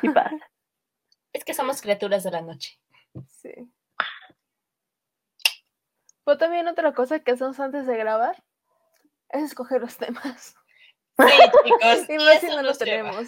Sí 0.00 0.08
pasa. 0.08 0.50
es 1.32 1.44
que 1.44 1.54
somos 1.54 1.80
criaturas 1.80 2.24
de 2.24 2.30
la 2.32 2.40
noche. 2.42 2.78
Sí. 3.28 3.52
Pero 6.24 6.38
también 6.38 6.68
otra 6.68 6.92
cosa 6.92 7.20
que 7.20 7.32
hacemos 7.32 7.58
antes 7.60 7.86
de 7.86 7.96
grabar 7.96 8.42
es 9.32 9.44
escoger 9.44 9.80
los 9.80 9.96
temas. 9.96 10.54
Sí, 11.18 11.24
chicos. 11.64 12.08
Y 12.08 12.18
más 12.18 12.40
si 12.40 12.46
eso 12.46 12.56
no 12.56 12.62
los 12.62 12.78
tenemos. 12.78 13.26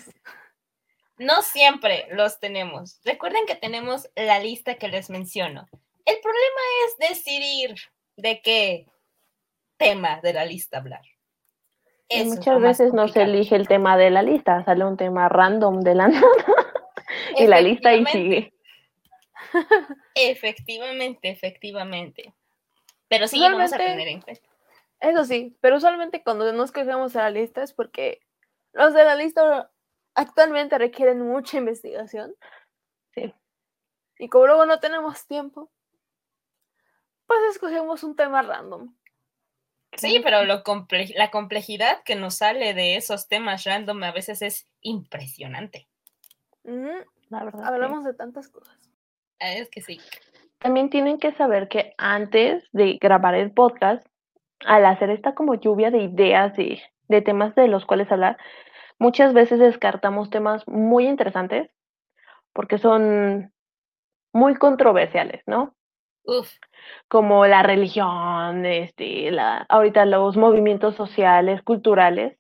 No 1.19 1.43
siempre 1.43 2.07
los 2.11 2.41
tenemos. 2.41 3.01
Recuerden 3.05 3.47
que 3.47 3.55
tenemos 3.55 4.09
la 4.17 4.41
lista 4.41 4.75
que 4.75 4.89
les 4.89 5.11
menciono. 5.11 5.67
El 6.05 6.19
problema 6.21 6.61
es 6.87 7.11
decidir 7.11 7.77
de 8.17 8.41
qué 8.43 8.87
tema 9.77 10.21
de 10.21 10.33
la 10.33 10.45
lista 10.45 10.79
hablar. 10.79 11.03
Y 12.09 12.25
muchas 12.25 12.61
veces 12.61 12.93
no 12.93 13.09
se 13.09 13.23
elige 13.23 13.57
el 13.57 13.69
tema 13.69 13.97
de 13.97 14.11
la 14.11 14.23
lista, 14.23 14.65
sale 14.65 14.85
un 14.85 14.97
tema 14.97 15.29
random 15.29 15.81
de 15.81 15.95
la 15.95 16.09
nada 16.09 16.27
y 17.39 17.47
la 17.47 17.61
lista 17.61 17.91
ahí 17.91 18.03
Efectivamente, 18.03 18.13
sigue. 18.13 18.53
Efectivamente, 20.15 21.31
efectivamente. 21.31 22.35
Pero 23.09 23.29
sí, 23.29 23.41
vamos 23.41 23.73
a 23.73 23.77
tener 23.79 24.09
en 24.09 24.21
cuenta. 24.21 24.52
Eso 25.03 25.25
sí, 25.25 25.57
pero 25.61 25.77
usualmente 25.77 26.23
cuando 26.23 26.51
no 26.53 26.63
escogemos 26.65 27.15
a 27.17 27.23
la 27.23 27.31
lista 27.31 27.63
es 27.63 27.73
porque 27.75 28.21
los 28.73 28.95
de 28.95 29.05
la 29.05 29.17
lista 29.17 29.71
actualmente 30.15 30.79
requieren 30.79 31.21
mucha 31.21 31.59
investigación. 31.59 32.35
Sí. 33.15 33.35
Y 34.19 34.29
como 34.29 34.47
luego 34.47 34.65
no 34.65 34.79
tenemos 34.79 35.27
tiempo, 35.27 35.71
pues 37.27 37.41
escogemos 37.51 38.05
un 38.05 38.15
tema 38.15 38.43
random. 38.43 38.95
Sí, 39.97 40.21
pero 40.23 40.45
lo 40.45 40.63
comple- 40.63 41.13
la 41.17 41.31
complejidad 41.31 42.03
que 42.05 42.15
nos 42.15 42.37
sale 42.37 42.73
de 42.73 42.97
esos 42.97 43.29
temas 43.29 43.65
random 43.65 44.03
a 44.05 44.13
veces 44.13 44.41
es 44.41 44.67
impresionante. 44.81 45.89
Ujú, 46.63 46.93
La 47.29 47.45
verdad. 47.45 47.59
sí. 47.61 47.65
Hablamos 47.67 48.05
de 48.05 48.15
tantas 48.15 48.49
cosas. 48.49 48.75
Ah, 49.41 49.53
Es 49.53 49.69
que 49.69 49.83
sí. 49.83 50.01
También 50.59 50.91
tienen 50.91 51.19
que 51.19 51.33
saber 51.33 51.69
que 51.69 51.93
antes 51.99 52.65
de 52.71 52.99
grabar 53.01 53.35
el 53.35 53.51
podcast, 53.51 54.07
al 54.67 54.87
hacer 54.87 55.11
esta 55.11 55.35
como 55.35 55.55
lluvia 55.55 55.91
de 55.91 55.99
ideas 56.03 56.59
y 56.59 56.81
de 57.09 57.23
temas 57.23 57.55
de 57.55 57.69
los 57.69 57.87
cuales 57.87 58.11
hablar, 58.13 58.37
muchas 58.99 59.35
veces 59.35 59.59
descartamos 59.61 60.31
temas 60.31 60.67
muy 60.69 61.07
interesantes 61.07 61.71
porque 62.53 62.79
son 62.79 63.53
muy 64.33 64.55
controversiales, 64.57 65.43
¿no? 65.47 65.75
Uf, 66.25 66.51
Como 67.09 67.47
la 67.47 67.63
religión, 67.63 68.67
este, 68.67 69.31
la, 69.31 69.59
ahorita 69.69 70.05
los 70.07 70.37
movimientos 70.37 70.97
sociales, 70.97 71.63
culturales, 71.63 72.39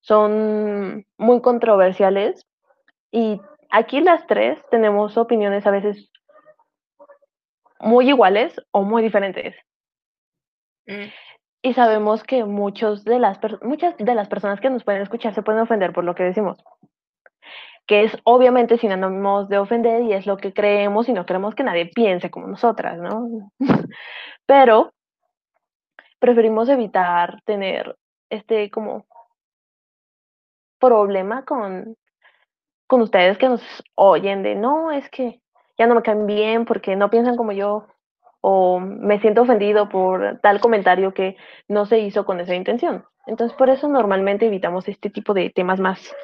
son 0.00 1.06
muy 1.18 1.40
controversiales 1.42 2.46
y 3.10 3.40
aquí 3.70 4.00
las 4.00 4.26
tres 4.26 4.60
tenemos 4.70 5.16
opiniones 5.18 5.66
a 5.66 5.70
veces 5.70 6.10
muy 7.80 8.08
iguales 8.08 8.60
o 8.72 8.82
muy 8.82 9.02
diferentes. 9.02 9.54
mm, 10.86 11.10
Y 11.64 11.72
sabemos 11.72 12.22
que 12.22 12.44
muchos 12.44 13.04
de 13.04 13.18
las 13.18 13.40
muchas 13.62 13.96
de 13.96 14.14
las 14.14 14.28
personas 14.28 14.60
que 14.60 14.68
nos 14.68 14.84
pueden 14.84 15.00
escuchar 15.02 15.34
se 15.34 15.42
pueden 15.42 15.62
ofender 15.62 15.94
por 15.94 16.04
lo 16.04 16.14
que 16.14 16.22
decimos. 16.22 16.58
que 17.86 18.04
es 18.04 18.16
obviamente 18.24 18.78
sin 18.78 18.92
ánimos 18.92 19.48
de 19.48 19.58
ofender 19.58 20.02
y 20.02 20.12
es 20.14 20.26
lo 20.26 20.36
que 20.38 20.52
creemos 20.52 21.08
y 21.08 21.12
no 21.12 21.26
queremos 21.26 21.54
que 21.54 21.64
nadie 21.64 21.86
piense 21.86 22.30
como 22.30 22.46
nosotras, 22.46 22.98
¿no? 22.98 23.50
Pero 24.46 24.92
preferimos 26.18 26.68
evitar 26.68 27.42
tener 27.44 27.96
este 28.30 28.70
como 28.70 29.06
problema 30.78 31.44
con, 31.44 31.96
con 32.86 33.02
ustedes 33.02 33.38
que 33.38 33.48
nos 33.48 33.62
oyen 33.94 34.42
de 34.42 34.54
no, 34.54 34.92
es 34.92 35.08
que 35.10 35.40
ya 35.78 35.86
no 35.86 35.94
me 35.94 36.02
caen 36.02 36.26
bien 36.26 36.64
porque 36.66 36.96
no 36.96 37.10
piensan 37.10 37.36
como 37.36 37.52
yo 37.52 37.86
o 38.46 38.78
me 38.78 39.18
siento 39.20 39.40
ofendido 39.40 39.88
por 39.88 40.38
tal 40.42 40.60
comentario 40.60 41.14
que 41.14 41.38
no 41.66 41.86
se 41.86 42.00
hizo 42.00 42.26
con 42.26 42.40
esa 42.40 42.54
intención. 42.54 43.06
Entonces, 43.26 43.56
por 43.56 43.70
eso 43.70 43.88
normalmente 43.88 44.44
evitamos 44.44 44.86
este 44.86 45.08
tipo 45.08 45.32
de 45.32 45.48
temas 45.48 45.80
más 45.80 46.14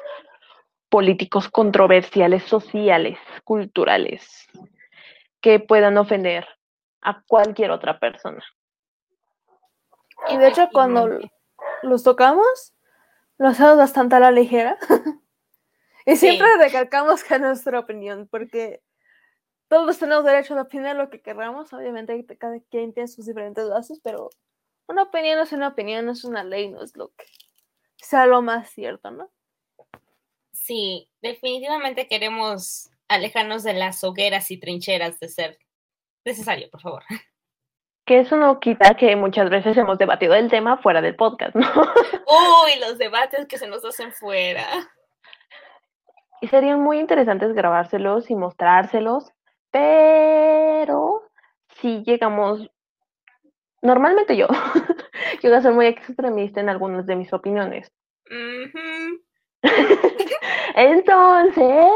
políticos, 0.87 1.49
controversiales, 1.49 2.43
sociales, 2.43 3.17
culturales, 3.43 4.47
que 5.41 5.59
puedan 5.59 5.97
ofender 5.97 6.45
a 7.01 7.23
cualquier 7.23 7.71
otra 7.71 7.97
persona. 7.97 8.43
Y 10.29 10.37
de 10.37 10.49
hecho, 10.49 10.69
cuando 10.71 11.09
los 11.81 12.03
tocamos, 12.03 12.75
lo 13.39 13.47
hacemos 13.47 13.77
bastante 13.77 14.17
a 14.17 14.19
la 14.19 14.29
ligera. 14.29 14.77
y 16.05 16.15
siempre 16.17 16.49
recalcamos 16.59 17.23
que 17.23 17.33
es 17.33 17.41
nuestra 17.41 17.79
opinión, 17.79 18.27
porque 18.29 18.83
todos 19.71 19.97
tenemos 19.97 20.25
derecho 20.25 20.53
a 20.59 20.63
opinar 20.63 20.97
lo 20.97 21.09
que 21.09 21.21
queramos. 21.21 21.71
Obviamente, 21.71 22.25
cada 22.37 22.59
quien 22.69 22.93
tiene 22.93 23.07
sus 23.07 23.25
diferentes 23.25 23.69
bases, 23.69 24.01
pero 24.03 24.29
una 24.85 25.03
opinión 25.03 25.39
es 25.39 25.53
una 25.53 25.69
opinión, 25.69 26.05
no 26.05 26.11
es 26.11 26.25
una 26.25 26.43
ley, 26.43 26.67
no 26.67 26.83
es 26.83 26.97
lo 26.97 27.07
que 27.15 27.23
sea 27.95 28.25
lo 28.25 28.41
más 28.41 28.69
cierto, 28.69 29.11
¿no? 29.11 29.31
Sí, 30.51 31.09
definitivamente 31.21 32.09
queremos 32.09 32.89
alejarnos 33.07 33.63
de 33.63 33.71
las 33.71 34.03
hogueras 34.03 34.51
y 34.51 34.59
trincheras 34.59 35.21
de 35.21 35.29
ser 35.29 35.57
necesario, 36.25 36.69
por 36.69 36.81
favor. 36.81 37.03
Que 38.03 38.19
eso 38.19 38.35
no 38.35 38.59
quita 38.59 38.95
que 38.95 39.15
muchas 39.15 39.49
veces 39.51 39.77
hemos 39.77 39.99
debatido 39.99 40.33
el 40.33 40.49
tema 40.49 40.75
fuera 40.79 41.01
del 41.01 41.15
podcast, 41.15 41.55
¿no? 41.55 41.67
Uy, 42.65 42.79
los 42.79 42.97
debates 42.97 43.45
que 43.45 43.59
se 43.59 43.67
nos 43.67 43.85
hacen 43.85 44.11
fuera. 44.11 44.65
Y 46.41 46.47
serían 46.47 46.81
muy 46.81 46.99
interesantes 46.99 47.53
grabárselos 47.53 48.31
y 48.31 48.35
mostrárselos, 48.35 49.31
pero 49.71 51.23
si 51.79 52.03
llegamos, 52.03 52.69
normalmente 53.81 54.37
yo, 54.37 54.47
yo 55.41 55.55
a 55.55 55.61
ser 55.61 55.71
muy 55.71 55.87
extremista 55.87 56.59
en 56.59 56.69
algunas 56.69 57.05
de 57.05 57.15
mis 57.15 57.33
opiniones. 57.33 57.91
Entonces, 60.75 61.91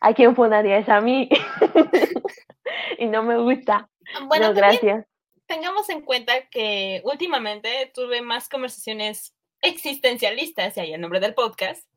¿a 0.00 0.14
quién 0.14 0.34
fundaría 0.34 0.78
es 0.78 0.88
a 0.88 1.00
mí? 1.00 1.28
y 2.98 3.06
no 3.06 3.22
me 3.22 3.38
gusta. 3.38 3.88
Bueno, 4.26 4.52
gracias. 4.54 5.06
Tengamos 5.46 5.88
en 5.88 6.02
cuenta 6.02 6.48
que 6.48 7.00
últimamente 7.04 7.90
tuve 7.94 8.22
más 8.22 8.48
conversaciones 8.48 9.34
existencialistas, 9.60 10.76
y 10.76 10.80
ahí 10.80 10.92
el 10.92 11.00
nombre 11.00 11.20
del 11.20 11.34
podcast, 11.34 11.88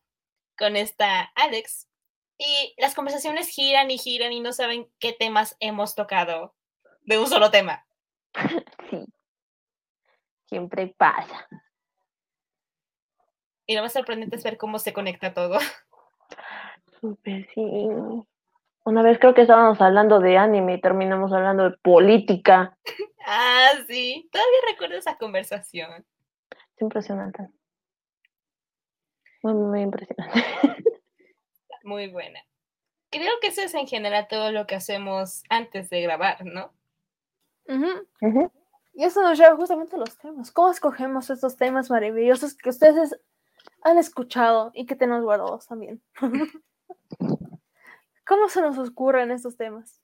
con 0.57 0.75
esta 0.75 1.31
Alex. 1.35 1.87
Y 2.43 2.73
las 2.79 2.95
conversaciones 2.95 3.49
giran 3.49 3.91
y 3.91 3.99
giran 3.99 4.33
y 4.33 4.39
no 4.39 4.51
saben 4.51 4.89
qué 4.97 5.13
temas 5.13 5.55
hemos 5.59 5.93
tocado 5.93 6.55
de 7.01 7.19
un 7.19 7.27
solo 7.27 7.51
tema. 7.51 7.85
Sí. 8.89 9.05
Siempre 10.47 10.87
pasa. 10.87 11.47
Y 13.65 13.75
lo 13.75 13.83
más 13.83 13.93
sorprendente 13.93 14.35
es 14.35 14.43
ver 14.43 14.57
cómo 14.57 14.79
se 14.79 14.91
conecta 14.91 15.33
todo. 15.33 15.59
Súper, 16.99 17.47
sí. 17.53 17.63
Una 18.83 19.03
vez 19.03 19.19
creo 19.19 19.33
que 19.33 19.43
estábamos 19.43 19.79
hablando 19.79 20.19
de 20.19 20.37
anime 20.37 20.73
y 20.73 20.81
terminamos 20.81 21.31
hablando 21.31 21.69
de 21.69 21.77
política. 21.77 22.75
Ah, 23.25 23.71
sí. 23.87 24.27
Todavía 24.31 24.59
recuerdo 24.71 24.95
esa 24.95 25.15
conversación. 25.17 26.03
Es 26.75 26.81
impresionante. 26.81 27.47
Muy, 29.43 29.53
muy 29.53 29.81
impresionante. 29.81 30.43
Muy 31.83 32.07
buena. 32.09 32.39
Creo 33.09 33.31
que 33.41 33.47
eso 33.47 33.61
es 33.61 33.73
en 33.73 33.87
general 33.87 34.27
todo 34.29 34.51
lo 34.51 34.67
que 34.67 34.75
hacemos 34.75 35.43
antes 35.49 35.89
de 35.89 36.01
grabar, 36.01 36.45
¿no? 36.45 36.73
Y 38.93 39.03
eso 39.03 39.21
nos 39.21 39.37
lleva 39.37 39.55
justamente 39.55 39.95
a 39.95 39.99
los 39.99 40.17
temas. 40.17 40.51
¿Cómo 40.51 40.71
escogemos 40.71 41.29
estos 41.29 41.57
temas 41.57 41.89
maravillosos 41.89 42.55
que 42.55 42.69
ustedes 42.69 43.17
han 43.81 43.97
escuchado 43.97 44.71
y 44.73 44.85
que 44.85 44.95
tenemos 44.95 45.23
guardados 45.23 45.67
también. 45.67 46.01
¿Cómo 48.27 48.49
se 48.49 48.61
nos 48.61 48.77
ocurren 48.77 49.31
estos 49.31 49.57
temas? 49.57 49.99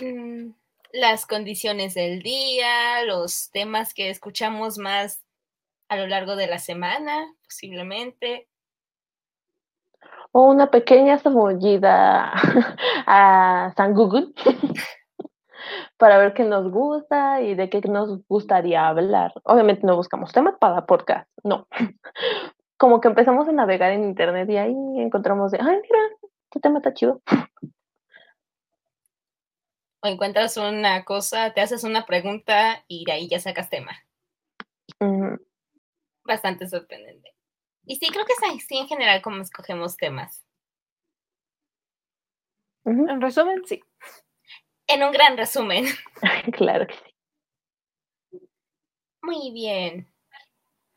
Mm, 0.00 0.52
las 0.92 1.26
condiciones 1.26 1.94
del 1.94 2.22
día, 2.22 3.04
los 3.04 3.50
temas 3.50 3.92
que 3.94 4.10
escuchamos 4.10 4.78
más 4.78 5.24
a 5.88 5.96
lo 5.96 6.06
largo 6.06 6.36
de 6.36 6.46
la 6.46 6.58
semana, 6.58 7.34
posiblemente. 7.44 8.47
O 10.32 10.44
una 10.44 10.70
pequeña 10.70 11.18
zamollida 11.18 12.32
a 13.06 13.72
San 13.76 13.94
Google 13.94 14.28
para 15.96 16.18
ver 16.18 16.34
qué 16.34 16.44
nos 16.44 16.70
gusta 16.70 17.40
y 17.40 17.54
de 17.54 17.70
qué 17.70 17.80
nos 17.82 18.26
gustaría 18.26 18.88
hablar. 18.88 19.32
Obviamente 19.44 19.86
no 19.86 19.96
buscamos 19.96 20.32
temas 20.32 20.56
para 20.58 20.86
podcast, 20.86 21.28
no 21.42 21.66
como 22.78 23.00
que 23.00 23.08
empezamos 23.08 23.48
a 23.48 23.52
navegar 23.52 23.90
en 23.92 24.04
internet 24.04 24.48
y 24.48 24.56
ahí 24.56 24.74
encontramos 24.98 25.50
de, 25.50 25.58
ay, 25.60 25.66
mira, 25.82 25.98
este 26.44 26.60
tema 26.60 26.78
está 26.78 26.94
chido. 26.94 27.20
O 30.00 30.06
encuentras 30.06 30.56
una 30.56 31.04
cosa, 31.04 31.52
te 31.52 31.60
haces 31.60 31.82
una 31.82 32.06
pregunta 32.06 32.84
y 32.86 33.04
de 33.04 33.12
ahí 33.12 33.28
ya 33.28 33.40
sacas 33.40 33.68
tema. 33.68 33.92
Bastante 36.24 36.68
sorprendente. 36.68 37.27
Y 37.88 37.96
sí, 37.96 38.08
creo 38.12 38.26
que 38.26 38.34
es 38.34 38.42
así 38.42 38.76
en 38.76 38.86
general 38.86 39.22
como 39.22 39.40
escogemos 39.40 39.96
temas. 39.96 40.44
En 42.84 43.20
resumen, 43.20 43.62
sí. 43.66 43.82
En 44.86 45.02
un 45.02 45.10
gran 45.10 45.38
resumen. 45.38 45.86
claro 46.52 46.86
que 46.86 46.94
sí. 46.94 48.38
Muy 49.22 49.52
bien. 49.52 50.06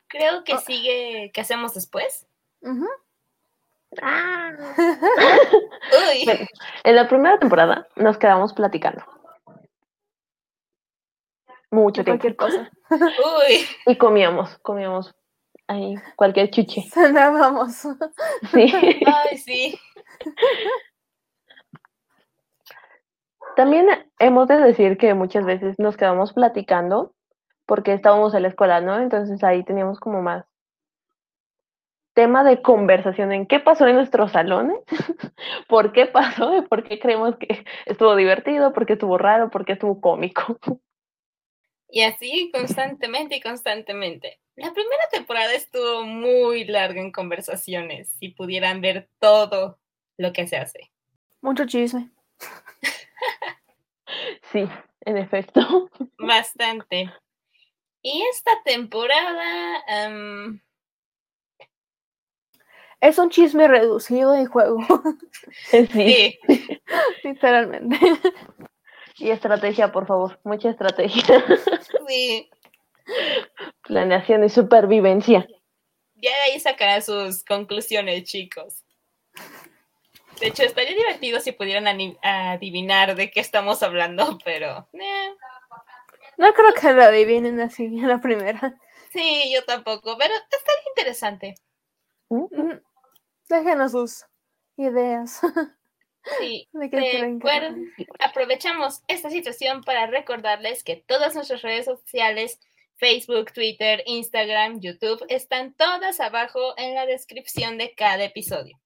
Creo 0.06 0.44
que 0.44 0.54
oh. 0.54 0.58
sigue. 0.58 1.30
¿Qué 1.32 1.40
hacemos 1.40 1.72
después? 1.72 2.26
Ah. 4.02 4.52
en 6.84 6.94
la 6.94 7.08
primera 7.08 7.38
temporada 7.38 7.88
nos 7.96 8.18
quedamos 8.18 8.52
platicando. 8.52 9.02
Mucho 11.70 12.04
tiempo. 12.04 12.20
Cualquier 12.20 12.36
cosa. 12.36 12.70
Uy. 12.90 13.66
Y 13.86 13.96
comíamos, 13.96 14.58
comíamos 14.58 15.14
ahí 15.72 15.94
cualquier 16.16 16.50
chuche. 16.50 16.82
Cenábamos. 16.92 17.72
Sí. 18.52 18.72
Ay, 19.06 19.38
sí. 19.38 19.80
También 23.56 23.86
hemos 24.18 24.48
de 24.48 24.56
decir 24.58 24.96
que 24.96 25.14
muchas 25.14 25.44
veces 25.44 25.78
nos 25.78 25.96
quedamos 25.96 26.32
platicando 26.32 27.14
porque 27.66 27.92
estábamos 27.92 28.34
en 28.34 28.42
la 28.42 28.48
escuela, 28.48 28.80
¿no? 28.80 28.98
Entonces 28.98 29.42
ahí 29.44 29.64
teníamos 29.64 30.00
como 30.00 30.22
más 30.22 30.44
tema 32.14 32.44
de 32.44 32.60
conversación 32.60 33.32
en 33.32 33.46
qué 33.46 33.58
pasó 33.60 33.86
en 33.86 33.96
nuestros 33.96 34.32
salones, 34.32 34.78
por 35.68 35.92
qué 35.92 36.06
pasó 36.06 36.56
y 36.56 36.62
por 36.62 36.84
qué 36.84 36.98
creemos 36.98 37.36
que 37.36 37.64
estuvo 37.86 38.14
divertido, 38.16 38.72
por 38.72 38.86
qué 38.86 38.94
estuvo 38.94 39.18
raro, 39.18 39.50
por 39.50 39.64
qué 39.64 39.72
estuvo 39.72 40.00
cómico. 40.00 40.58
Y 41.94 42.04
así 42.04 42.50
constantemente 42.54 43.36
y 43.36 43.40
constantemente. 43.42 44.40
La 44.56 44.72
primera 44.72 45.08
temporada 45.10 45.52
estuvo 45.52 46.04
muy 46.04 46.64
larga 46.64 47.02
en 47.02 47.12
conversaciones, 47.12 48.08
si 48.18 48.30
pudieran 48.30 48.80
ver 48.80 49.10
todo 49.18 49.78
lo 50.16 50.32
que 50.32 50.46
se 50.46 50.56
hace. 50.56 50.90
Mucho 51.42 51.66
chisme. 51.66 52.10
sí, 54.52 54.66
en 55.02 55.18
efecto. 55.18 55.90
Bastante. 56.18 57.12
Y 58.00 58.22
esta 58.32 58.52
temporada... 58.64 59.84
Em, 59.86 60.62
es 63.02 63.18
un 63.18 63.28
chisme 63.28 63.68
reducido 63.68 64.34
en 64.34 64.46
juego. 64.46 64.78
Sí. 65.92 66.38
Literalmente. 67.24 67.98
Y 69.18 69.30
estrategia, 69.30 69.92
por 69.92 70.06
favor. 70.06 70.40
Mucha 70.44 70.70
estrategia. 70.70 71.44
Sí. 72.08 72.50
Planeación 73.84 74.44
y 74.44 74.48
supervivencia. 74.48 75.46
Ya 76.14 76.30
de 76.30 76.52
ahí 76.52 76.60
sacarán 76.60 77.02
sus 77.02 77.44
conclusiones, 77.44 78.24
chicos. 78.24 78.84
De 80.40 80.48
hecho, 80.48 80.62
estaría 80.62 80.94
divertido 80.94 81.40
si 81.40 81.52
pudieran 81.52 81.86
adivinar 82.22 83.14
de 83.14 83.30
qué 83.30 83.40
estamos 83.40 83.82
hablando, 83.82 84.38
pero... 84.44 84.88
Eh. 84.92 85.34
No 86.38 86.52
creo 86.54 86.74
que 86.74 86.92
lo 86.92 87.02
adivinen 87.04 87.60
así 87.60 87.84
en 87.84 88.08
la 88.08 88.18
primera. 88.18 88.74
Sí, 89.12 89.52
yo 89.54 89.64
tampoco, 89.64 90.16
pero 90.18 90.34
estaría 90.34 90.88
interesante. 90.88 91.54
Mm, 92.28 92.78
déjenos 93.48 93.92
sus 93.92 94.24
ideas. 94.76 95.40
Sí, 96.38 96.68
¿De 96.72 96.88
qué 96.90 96.96
creen 96.96 97.40
que 97.40 97.46
recuerden- 97.48 97.92
aprovechamos 98.20 99.02
esta 99.08 99.28
situación 99.30 99.82
para 99.82 100.06
recordarles 100.06 100.84
que 100.84 100.96
todas 100.96 101.34
nuestras 101.34 101.62
redes 101.62 101.84
sociales, 101.86 102.60
Facebook, 102.96 103.52
Twitter, 103.52 104.02
Instagram, 104.06 104.80
YouTube, 104.80 105.24
están 105.28 105.74
todas 105.74 106.20
abajo 106.20 106.74
en 106.78 106.94
la 106.94 107.06
descripción 107.06 107.76
de 107.78 107.94
cada 107.94 108.22
episodio. 108.24 108.78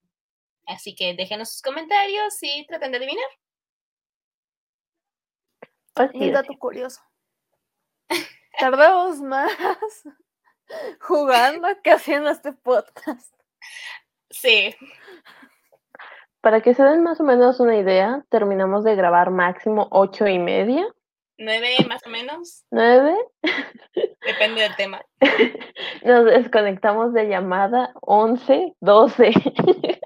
Así 0.67 0.95
que 0.95 1.15
déjenos 1.15 1.53
sus 1.53 1.63
comentarios 1.63 2.35
y 2.43 2.67
traten 2.67 2.93
de 2.93 2.97
adivinar. 2.99 3.29
Un 6.15 6.33
dato 6.33 6.53
curioso. 6.59 7.01
Tardamos 8.59 9.21
más 9.21 9.53
jugando 11.01 11.69
que 11.83 11.91
haciendo 11.91 12.31
este 12.31 12.53
podcast. 12.53 13.33
Sí, 14.31 14.75
Para 16.47 16.61
que 16.61 16.75
se 16.75 16.85
den 16.85 17.03
más 17.03 17.19
o 17.19 17.25
menos 17.25 17.59
una 17.59 17.77
idea, 17.77 18.25
terminamos 18.29 18.85
de 18.85 18.95
grabar 18.95 19.33
máximo 19.33 19.89
ocho 19.91 20.29
y 20.29 20.39
media, 20.39 20.87
nueve 21.37 21.75
más 21.89 22.07
o 22.07 22.09
menos, 22.09 22.65
nueve. 22.71 23.17
depende 24.25 24.61
del 24.61 24.77
tema. 24.77 25.05
Nos 26.05 26.25
desconectamos 26.27 27.13
de 27.15 27.27
llamada 27.27 27.93
11, 28.01 28.77
12. 28.79 29.33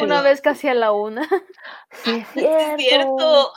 Una 0.00 0.22
vez 0.22 0.40
casi 0.40 0.68
a 0.68 0.74
la 0.74 0.92
una. 0.92 1.28
Sí, 1.90 2.24
es 2.34 2.34
Es 2.34 2.76
cierto. 2.78 3.52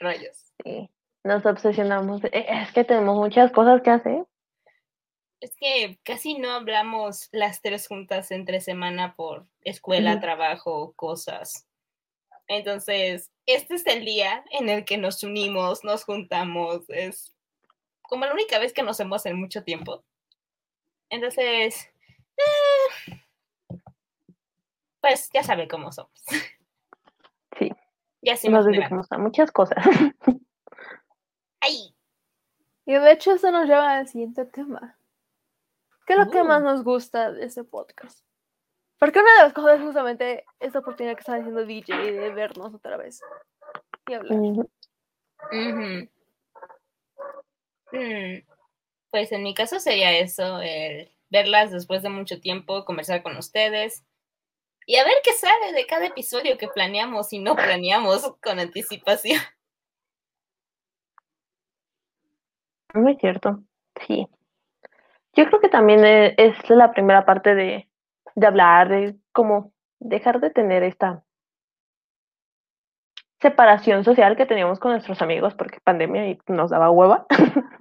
Rayos. 0.00 0.52
Sí, 0.64 0.90
Nos 1.22 1.46
obsesionamos. 1.46 2.22
Es 2.32 2.72
que 2.72 2.82
tenemos 2.82 3.16
muchas 3.16 3.52
cosas 3.52 3.82
que 3.82 3.90
hacer. 3.90 4.24
Es 5.40 5.56
que 5.56 5.98
casi 6.02 6.38
no 6.38 6.50
hablamos 6.50 7.28
las 7.32 7.62
tres 7.62 7.88
juntas 7.88 8.30
entre 8.30 8.60
semana 8.60 9.14
por 9.16 9.46
escuela, 9.62 10.20
trabajo, 10.20 10.92
cosas. 10.96 11.66
Entonces, 12.46 13.30
este 13.46 13.76
es 13.76 13.86
el 13.86 14.04
día 14.04 14.44
en 14.50 14.68
el 14.68 14.84
que 14.84 14.98
nos 14.98 15.22
unimos, 15.22 15.82
nos 15.82 16.04
juntamos. 16.04 16.82
Es 16.88 17.34
como 18.02 18.26
la 18.26 18.34
única 18.34 18.58
vez 18.58 18.72
que 18.74 18.82
nos 18.82 18.98
vemos 18.98 19.24
en 19.24 19.38
mucho 19.38 19.64
tiempo. 19.64 20.04
Entonces, 21.08 21.88
eh, 22.36 23.22
pues 25.00 25.30
ya 25.32 25.42
sabe 25.42 25.68
cómo 25.68 25.90
somos. 25.90 26.12
Sí, 27.58 27.72
Ya 28.22 28.32
nos 28.32 28.40
hicimos 28.40 28.66
dedicamos 28.66 29.10
a 29.10 29.16
muchas 29.16 29.50
cosas. 29.50 29.82
¡Ay! 31.60 31.94
Y 32.84 32.92
de 32.92 33.12
hecho 33.12 33.32
eso 33.32 33.50
nos 33.50 33.66
lleva 33.66 33.98
al 33.98 34.08
siguiente 34.08 34.44
tema. 34.44 34.98
¿Qué 36.06 36.14
es 36.14 36.18
lo 36.18 36.30
que 36.30 36.42
más 36.42 36.62
nos 36.62 36.82
gusta 36.82 37.32
de 37.32 37.44
este 37.44 37.64
podcast? 37.64 38.24
Porque 38.98 39.20
una 39.20 39.32
de 39.36 39.42
las 39.44 39.52
cosas 39.52 39.78
es 39.78 39.82
justamente 39.84 40.44
esta 40.58 40.80
oportunidad 40.80 41.14
que 41.14 41.20
está 41.20 41.36
diciendo 41.36 41.64
DJ 41.64 42.12
de 42.12 42.30
vernos 42.30 42.74
otra 42.74 42.96
vez 42.96 43.20
y 44.08 44.14
hablar. 44.14 44.38
Mm, 47.92 48.38
Pues 49.10 49.32
en 49.32 49.42
mi 49.42 49.54
caso 49.54 49.80
sería 49.80 50.18
eso, 50.18 50.60
el 50.60 51.10
verlas 51.30 51.70
después 51.70 52.02
de 52.02 52.10
mucho 52.10 52.40
tiempo, 52.40 52.84
conversar 52.84 53.22
con 53.22 53.36
ustedes 53.36 54.04
y 54.86 54.96
a 54.96 55.04
ver 55.04 55.14
qué 55.22 55.32
sale 55.32 55.72
de 55.72 55.86
cada 55.86 56.06
episodio 56.06 56.58
que 56.58 56.68
planeamos 56.68 57.32
y 57.32 57.38
no 57.38 57.54
planeamos 57.54 58.36
con 58.42 58.58
anticipación. 58.58 59.40
Muy 62.94 63.16
cierto, 63.16 63.62
sí. 64.06 64.26
Yo 65.34 65.46
creo 65.46 65.60
que 65.60 65.68
también 65.68 66.04
e- 66.04 66.34
es 66.36 66.54
la 66.70 66.92
primera 66.92 67.24
parte 67.24 67.54
de, 67.54 67.88
de 68.34 68.46
hablar, 68.46 68.88
de 68.88 69.16
cómo 69.32 69.72
dejar 69.98 70.40
de 70.40 70.50
tener 70.50 70.82
esta 70.82 71.22
separación 73.40 74.04
social 74.04 74.36
que 74.36 74.46
teníamos 74.46 74.78
con 74.78 74.92
nuestros 74.92 75.22
amigos 75.22 75.54
porque 75.54 75.80
pandemia 75.82 76.28
y 76.28 76.38
nos 76.48 76.70
daba 76.70 76.90
hueva. 76.90 77.26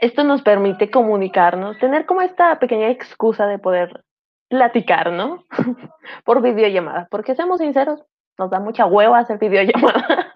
Esto 0.00 0.24
nos 0.24 0.42
permite 0.42 0.90
comunicarnos, 0.90 1.78
tener 1.78 2.04
como 2.04 2.20
esta 2.22 2.58
pequeña 2.58 2.90
excusa 2.90 3.46
de 3.46 3.58
poder 3.58 4.04
platicar, 4.48 5.12
¿no? 5.12 5.44
Por 6.24 6.42
videollamada, 6.42 7.08
porque 7.10 7.34
seamos 7.34 7.60
sinceros, 7.60 8.04
nos 8.36 8.50
da 8.50 8.60
mucha 8.60 8.84
hueva 8.86 9.20
hacer 9.20 9.38
videollamada 9.38 10.32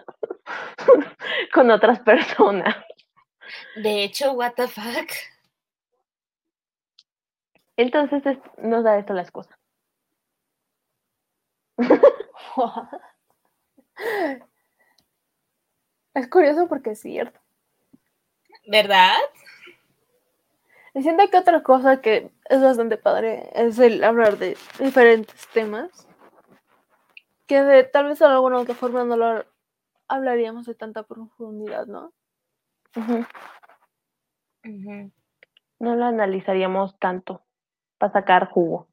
con 1.53 1.71
otras 1.71 2.01
personas. 2.01 2.77
De 3.77 4.05
hecho, 4.05 4.33
what 4.33 4.53
the 4.55 4.69
fuck. 4.69 5.11
Entonces 7.79 8.27
es- 8.27 8.39
nos 8.59 8.83
da 8.83 8.99
esto 8.99 9.15
la 9.15 9.23
excusa. 9.23 9.57
Es 16.13 16.29
curioso 16.29 16.67
porque 16.69 16.91
es 16.91 17.01
cierto. 17.01 17.41
¿Verdad? 18.67 19.17
Y 20.95 21.03
siento 21.03 21.29
que 21.31 21.39
otra 21.39 21.63
cosa 21.63 22.01
que 22.01 22.33
es 22.47 22.61
bastante 22.61 22.97
padre 22.97 23.49
es 23.55 23.79
el 23.79 24.03
hablar 24.03 24.39
de 24.39 24.57
diferentes 24.81 25.47
temas. 25.55 26.09
Que 27.47 27.63
de 27.63 27.85
tal 27.85 28.07
vez 28.09 28.19
de 28.19 28.25
alguna 28.27 28.59
otra 28.59 28.75
forma 28.75 29.05
no 29.05 29.17
lo 29.17 29.45
hablaríamos 30.09 30.67
de 30.67 30.75
tanta 30.75 31.05
profundidad, 31.05 31.87
¿no? 31.87 32.13
No 34.65 35.95
lo 35.95 36.05
analizaríamos 36.05 36.99
tanto 36.99 37.45
para 37.99 38.13
sacar 38.13 38.49
jugo. 38.51 38.89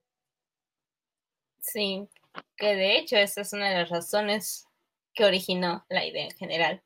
Sí, 1.59 2.07
que 2.57 2.75
de 2.75 2.97
hecho 2.97 3.17
esa 3.17 3.41
es 3.41 3.53
una 3.53 3.69
de 3.69 3.75
las 3.79 3.89
razones 3.89 4.67
que 5.13 5.25
originó 5.25 5.85
la 5.89 6.05
idea 6.05 6.25
en 6.25 6.31
general. 6.31 6.83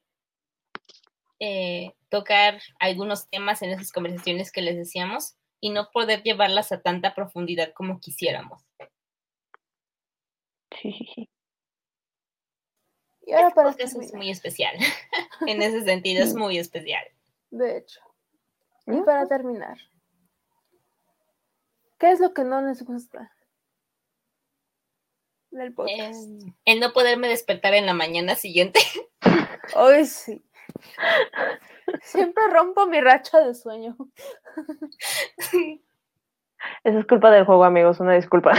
Eh, 1.40 1.94
tocar 2.10 2.62
algunos 2.80 3.30
temas 3.30 3.62
en 3.62 3.72
esas 3.72 3.92
conversaciones 3.92 4.52
que 4.52 4.62
les 4.62 4.76
decíamos 4.76 5.36
y 5.62 5.70
no 5.72 5.90
poder 5.92 6.22
llevarlas 6.24 6.72
a 6.72 6.82
tanta 6.82 7.14
profundidad 7.16 7.74
como 7.74 8.00
quisiéramos. 8.00 8.64
Sí, 10.82 10.94
sí, 10.94 11.10
sí. 11.16 11.30
Y 13.22 13.34
ahora 13.34 13.48
Este 13.50 13.56
para 13.56 13.68
podcast 13.70 13.86
es 13.88 13.92
terminar, 13.94 14.16
muy 14.18 14.30
especial. 14.32 14.76
en 15.48 15.62
ese 15.62 15.84
sentido 15.84 16.24
es 16.24 16.34
muy 16.36 16.58
especial. 16.58 17.04
de 17.52 17.78
hecho. 17.78 18.00
Y 18.88 18.92
¿Mm? 18.92 19.06
para 19.06 19.28
terminar, 19.28 19.78
¿qué 22.00 22.12
es 22.12 22.20
lo 22.20 22.34
que 22.34 22.44
no 22.44 22.62
les 22.62 22.84
gusta 22.84 23.32
del 25.52 25.74
podcast? 25.74 26.20
Eh, 26.24 26.54
el 26.66 26.80
no 26.80 26.94
poderme 26.94 27.28
despertar 27.28 27.74
en 27.74 27.86
la 27.86 27.94
mañana 27.94 28.36
siguiente. 28.36 28.80
Hoy 29.76 30.06
sí. 30.06 30.44
Siempre 32.02 32.44
rompo 32.52 32.86
mi 32.86 33.02
racha 33.02 33.40
de 33.40 33.54
sueño. 33.54 33.96
Eso 36.84 37.00
es 37.00 37.06
culpa 37.06 37.32
del 37.32 37.46
juego, 37.46 37.64
amigos, 37.64 38.00
una 38.00 38.16
disculpa. 38.16 38.54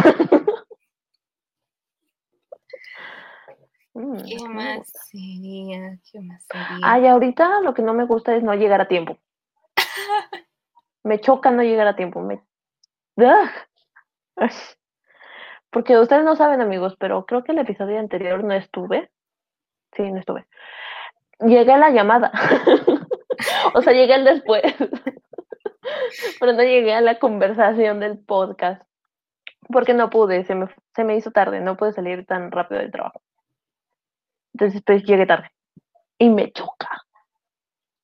Mm, 3.93 4.23
¿Qué 4.25 4.49
más 4.49 4.93
sería? 5.11 5.99
¿Qué 6.11 6.21
más 6.21 6.45
sería? 6.45 6.79
Ay, 6.83 7.07
ahorita 7.07 7.61
lo 7.61 7.75
que 7.75 7.83
no 7.83 7.93
me 7.93 8.05
gusta 8.05 8.37
es 8.37 8.43
no 8.43 8.55
llegar 8.55 8.81
a 8.81 8.89
tiempo. 8.89 9.19
Me 11.03 11.21
choca 11.21 11.51
no 11.51 11.63
llegar 11.63 11.87
a 11.87 11.97
tiempo. 11.97 12.21
Me... 12.21 12.41
Porque 15.71 15.99
ustedes 15.99 16.25
no 16.25 16.37
saben, 16.37 16.61
amigos, 16.61 16.97
pero 16.99 17.27
creo 17.27 17.45
que 17.45 17.53
el 17.53 17.59
episodio 17.59 17.99
anterior 17.99 18.43
no 18.43 18.55
estuve. 18.55 19.11
Sí, 19.93 20.11
no 20.11 20.19
estuve. 20.19 20.47
Llegué 21.41 21.73
a 21.73 21.79
la 21.79 21.91
llamada. 21.91 22.33
o 23.75 23.83
sea, 23.83 23.93
llegué 23.93 24.15
al 24.15 24.25
después. 24.25 24.63
pero 26.41 26.53
no 26.53 26.63
llegué 26.63 26.95
a 26.95 27.01
la 27.01 27.19
conversación 27.19 28.01
del 28.01 28.19
podcast. 28.19 28.83
Porque 29.73 29.95
no 29.95 30.11
pude, 30.11 30.45
se 30.45 30.55
me, 30.55 30.67
se 30.95 31.05
me 31.05 31.17
hizo 31.17 31.31
tarde, 31.31 31.61
no 31.61 31.77
pude 31.77 31.93
salir 31.93 32.27
tan 32.27 32.51
rápido 32.51 32.81
del 32.81 32.91
trabajo. 32.91 33.23
Entonces, 34.55 34.83
pues 34.85 35.05
llegué 35.05 35.27
tarde. 35.27 35.51
Y 36.19 36.29
me 36.29 36.51
choca. 36.53 37.05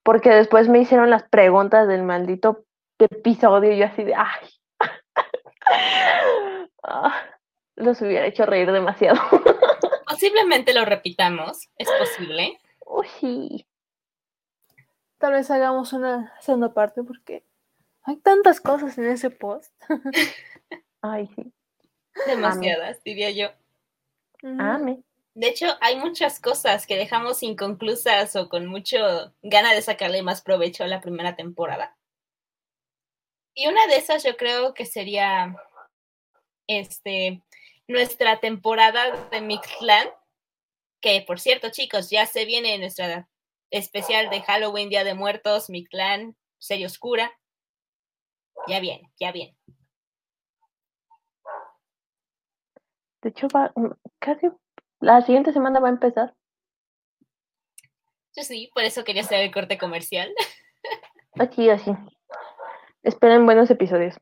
Porque 0.02 0.30
después 0.30 0.68
me 0.68 0.78
hicieron 0.78 1.10
las 1.10 1.24
preguntas 1.24 1.88
del 1.88 2.04
maldito 2.04 2.64
episodio 2.98 3.72
y 3.72 3.78
yo 3.78 3.86
así 3.86 4.04
de, 4.04 4.14
ay. 4.14 4.48
Ah, 6.82 7.22
los 7.74 8.00
hubiera 8.00 8.26
hecho 8.26 8.46
reír 8.46 8.70
demasiado. 8.70 9.20
Posiblemente 10.08 10.72
lo 10.72 10.84
repitamos, 10.84 11.68
es 11.76 11.88
posible. 11.98 12.60
Uy, 12.86 13.06
sí. 13.20 13.66
Tal 15.18 15.32
vez 15.32 15.50
hagamos 15.50 15.92
una 15.92 16.32
segunda 16.40 16.72
parte 16.72 17.02
porque 17.02 17.44
hay 18.02 18.16
tantas 18.16 18.60
cosas 18.60 18.96
en 18.98 19.06
ese 19.06 19.30
post. 19.30 19.72
Ay, 21.02 21.28
sí. 21.34 21.52
Demasiadas, 22.26 23.02
diría 23.02 23.30
yo. 23.30 23.48
Ame. 24.42 25.02
De 25.34 25.48
hecho, 25.48 25.66
hay 25.80 25.96
muchas 25.96 26.40
cosas 26.40 26.86
que 26.86 26.96
dejamos 26.96 27.42
inconclusas 27.42 28.36
o 28.36 28.48
con 28.48 28.66
mucho 28.66 29.34
gana 29.42 29.74
de 29.74 29.82
sacarle 29.82 30.22
más 30.22 30.40
provecho 30.40 30.84
a 30.84 30.86
la 30.86 31.00
primera 31.00 31.36
temporada. 31.36 31.95
Y 33.58 33.68
una 33.68 33.86
de 33.86 33.96
esas 33.96 34.22
yo 34.22 34.36
creo 34.36 34.74
que 34.74 34.84
sería 34.84 35.56
este 36.66 37.42
nuestra 37.88 38.38
temporada 38.38 39.28
de 39.30 39.40
Mixclan, 39.40 40.08
que 41.00 41.24
por 41.26 41.40
cierto, 41.40 41.70
chicos, 41.70 42.10
ya 42.10 42.26
se 42.26 42.44
viene 42.44 42.76
nuestra 42.76 43.30
especial 43.70 44.28
de 44.28 44.42
Halloween, 44.42 44.90
Día 44.90 45.04
de 45.04 45.14
Muertos, 45.14 45.70
Mixclan, 45.70 46.36
Serie 46.58 46.84
Oscura. 46.84 47.32
Ya 48.68 48.78
viene, 48.80 49.10
ya 49.18 49.32
viene. 49.32 49.56
De 53.22 53.30
hecho, 53.30 53.48
va, 53.48 53.72
mm, 53.74 53.92
casi 54.18 54.48
la 55.00 55.22
siguiente 55.22 55.54
semana 55.54 55.80
va 55.80 55.88
a 55.88 55.92
empezar. 55.92 56.34
Yo 58.36 58.42
sí, 58.42 58.70
por 58.74 58.84
eso 58.84 59.02
quería 59.02 59.22
hacer 59.22 59.40
el 59.40 59.50
corte 59.50 59.78
comercial. 59.78 60.34
Así, 61.38 61.70
así. 61.70 61.90
Esperen 63.06 63.46
buenos 63.46 63.70
episodios. 63.70 64.18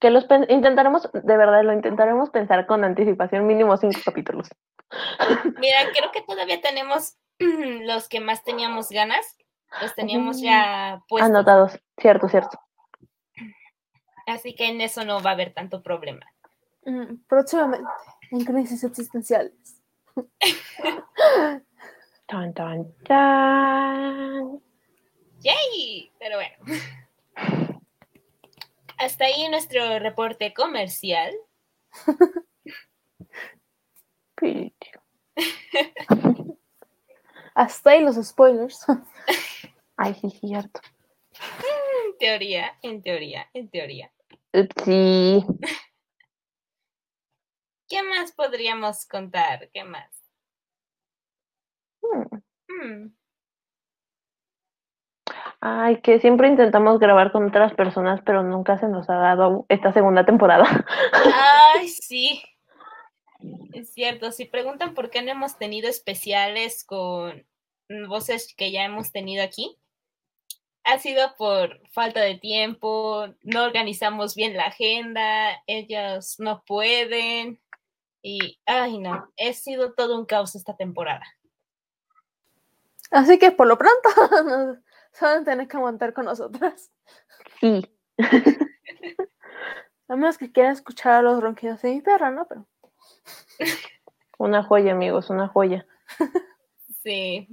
Que 0.00 0.08
los 0.08 0.26
intentaremos, 0.48 1.10
de 1.12 1.36
verdad, 1.36 1.62
lo 1.62 1.74
intentaremos 1.74 2.30
pensar 2.30 2.66
con 2.66 2.82
anticipación, 2.82 3.46
mínimo 3.46 3.76
cinco 3.76 4.00
capítulos. 4.06 4.48
Mira, 5.60 5.78
creo 5.94 6.10
que 6.12 6.22
todavía 6.22 6.62
tenemos 6.62 7.18
los 7.38 8.08
que 8.08 8.20
más 8.20 8.42
teníamos 8.42 8.88
ganas. 8.88 9.36
Los 9.82 9.94
teníamos 9.94 10.40
ya 10.40 11.02
puestos. 11.08 11.28
Anotados, 11.28 11.78
cierto, 11.98 12.26
cierto. 12.30 12.58
Así 14.26 14.54
que 14.54 14.68
en 14.68 14.80
eso 14.80 15.04
no 15.04 15.22
va 15.22 15.30
a 15.30 15.34
haber 15.34 15.52
tanto 15.52 15.82
problema. 15.82 16.24
Mm, 16.86 17.16
próximamente, 17.28 17.86
en 18.30 18.44
crisis 18.46 18.82
existenciales. 18.82 19.52
tan, 22.26 22.54
tan, 22.54 22.94
tan. 23.04 24.58
¡Yay! 25.40 26.12
Pero 26.18 26.36
bueno. 26.36 26.56
Hasta 28.98 29.24
ahí 29.24 29.48
nuestro 29.48 29.98
reporte 29.98 30.54
comercial. 30.54 31.34
Hasta 37.54 37.90
ahí 37.90 38.02
los 38.02 38.16
spoilers. 38.16 38.84
Ay, 39.96 40.14
sí, 40.14 40.30
cierto. 40.30 40.80
En 42.06 42.18
teoría, 42.18 42.78
en 42.82 43.02
teoría, 43.02 43.48
en 43.52 43.68
teoría. 43.68 44.12
Sí. 44.84 45.44
¿Qué 47.88 48.02
más 48.02 48.32
podríamos 48.32 49.06
contar? 49.06 49.70
¿Qué 49.72 49.84
más? 49.84 50.10
Hmm. 52.02 52.38
Hmm. 52.68 53.14
Ay, 55.64 56.00
que 56.00 56.18
siempre 56.18 56.48
intentamos 56.48 56.98
grabar 56.98 57.30
con 57.30 57.46
otras 57.46 57.72
personas, 57.74 58.20
pero 58.26 58.42
nunca 58.42 58.80
se 58.80 58.88
nos 58.88 59.08
ha 59.08 59.14
dado 59.14 59.64
esta 59.68 59.92
segunda 59.92 60.26
temporada. 60.26 60.64
Ay, 61.72 61.86
sí. 61.88 62.42
Es 63.72 63.94
cierto, 63.94 64.32
si 64.32 64.44
preguntan 64.44 64.92
por 64.92 65.08
qué 65.08 65.22
no 65.22 65.30
hemos 65.30 65.58
tenido 65.58 65.88
especiales 65.88 66.82
con 66.82 67.46
voces 68.08 68.52
que 68.56 68.72
ya 68.72 68.82
hemos 68.82 69.12
tenido 69.12 69.44
aquí, 69.44 69.78
ha 70.82 70.98
sido 70.98 71.36
por 71.36 71.80
falta 71.92 72.18
de 72.18 72.34
tiempo, 72.38 73.28
no 73.42 73.62
organizamos 73.62 74.34
bien 74.34 74.56
la 74.56 74.66
agenda, 74.66 75.62
ellos 75.68 76.40
no 76.40 76.64
pueden 76.66 77.60
y, 78.20 78.58
ay 78.66 78.98
no, 78.98 79.28
ha 79.38 79.52
sido 79.52 79.92
todo 79.92 80.18
un 80.18 80.26
caos 80.26 80.56
esta 80.56 80.76
temporada. 80.76 81.24
Así 83.12 83.38
que 83.38 83.52
por 83.52 83.68
lo 83.68 83.78
pronto 83.78 84.08
Saben 85.12 85.44
tener 85.44 85.68
que 85.68 85.76
aguantar 85.76 86.12
con 86.12 86.24
nosotras. 86.24 86.90
Sí. 87.60 87.86
A 90.08 90.16
menos 90.16 90.36
que 90.36 90.52
quieran 90.52 90.72
escuchar 90.72 91.14
a 91.14 91.22
los 91.22 91.40
ronquidos 91.40 91.80
de 91.80 91.90
mi 91.90 92.02
perra, 92.02 92.30
¿no? 92.30 92.46
Pero. 92.46 92.66
Una 94.38 94.62
joya, 94.62 94.92
amigos, 94.92 95.30
una 95.30 95.48
joya. 95.48 95.86
Sí. 97.02 97.48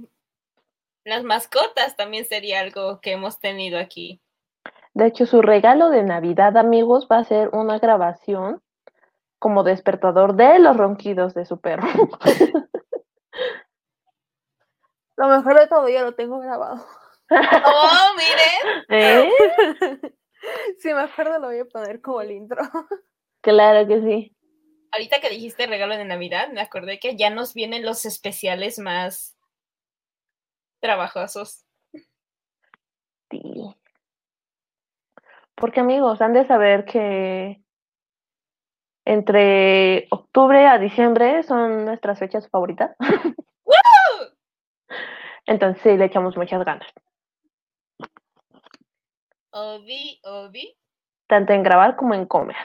Las 1.04 1.24
mascotas 1.24 1.96
también 1.96 2.24
sería 2.24 2.60
algo 2.60 3.00
que 3.00 3.10
hemos 3.10 3.40
tenido 3.40 3.80
aquí. 3.80 4.22
De 4.94 5.06
hecho, 5.06 5.26
su 5.26 5.42
regalo 5.42 5.90
de 5.90 6.04
Navidad, 6.04 6.56
amigos, 6.56 7.08
va 7.10 7.18
a 7.18 7.24
ser 7.24 7.48
una 7.48 7.80
grabación 7.80 8.62
como 9.40 9.64
despertador 9.64 10.36
de 10.36 10.60
los 10.60 10.76
ronquidos 10.76 11.34
de 11.34 11.46
su 11.46 11.60
perro. 11.60 11.88
Lo 15.16 15.28
mejor 15.28 15.58
de 15.58 15.66
todo 15.66 15.88
ya 15.88 16.02
lo 16.02 16.14
tengo 16.14 16.38
grabado. 16.38 16.86
¡Oh, 17.30 18.14
miren! 18.16 18.84
¿Eh? 18.88 19.30
Si 20.78 20.92
me 20.92 21.00
acuerdo 21.00 21.38
lo 21.38 21.48
voy 21.48 21.60
a 21.60 21.64
poner 21.64 22.00
como 22.00 22.20
el 22.20 22.32
intro. 22.32 22.62
Claro 23.42 23.86
que 23.86 24.00
sí. 24.00 24.36
Ahorita 24.92 25.20
que 25.20 25.30
dijiste 25.30 25.66
regalo 25.66 25.96
de 25.96 26.04
Navidad, 26.04 26.48
me 26.52 26.60
acordé 26.60 26.98
que 26.98 27.16
ya 27.16 27.30
nos 27.30 27.54
vienen 27.54 27.84
los 27.84 28.04
especiales 28.04 28.78
más 28.78 29.36
trabajosos. 30.80 31.64
Sí. 33.30 33.74
Porque 35.54 35.80
amigos, 35.80 36.20
han 36.20 36.32
de 36.32 36.46
saber 36.46 36.84
que 36.84 37.62
entre 39.04 40.08
octubre 40.10 40.66
a 40.66 40.78
diciembre 40.78 41.42
son 41.44 41.84
nuestras 41.84 42.18
fechas 42.18 42.48
favoritas. 42.48 42.96
Entonces 45.46 45.82
sí, 45.82 45.96
le 45.96 46.06
echamos 46.06 46.36
muchas 46.36 46.64
ganas. 46.64 46.88
Obi, 49.50 50.20
Obi. 50.24 50.76
Tanto 51.28 51.52
en 51.52 51.62
grabar 51.62 51.96
como 51.96 52.14
en 52.14 52.26
comer. 52.26 52.56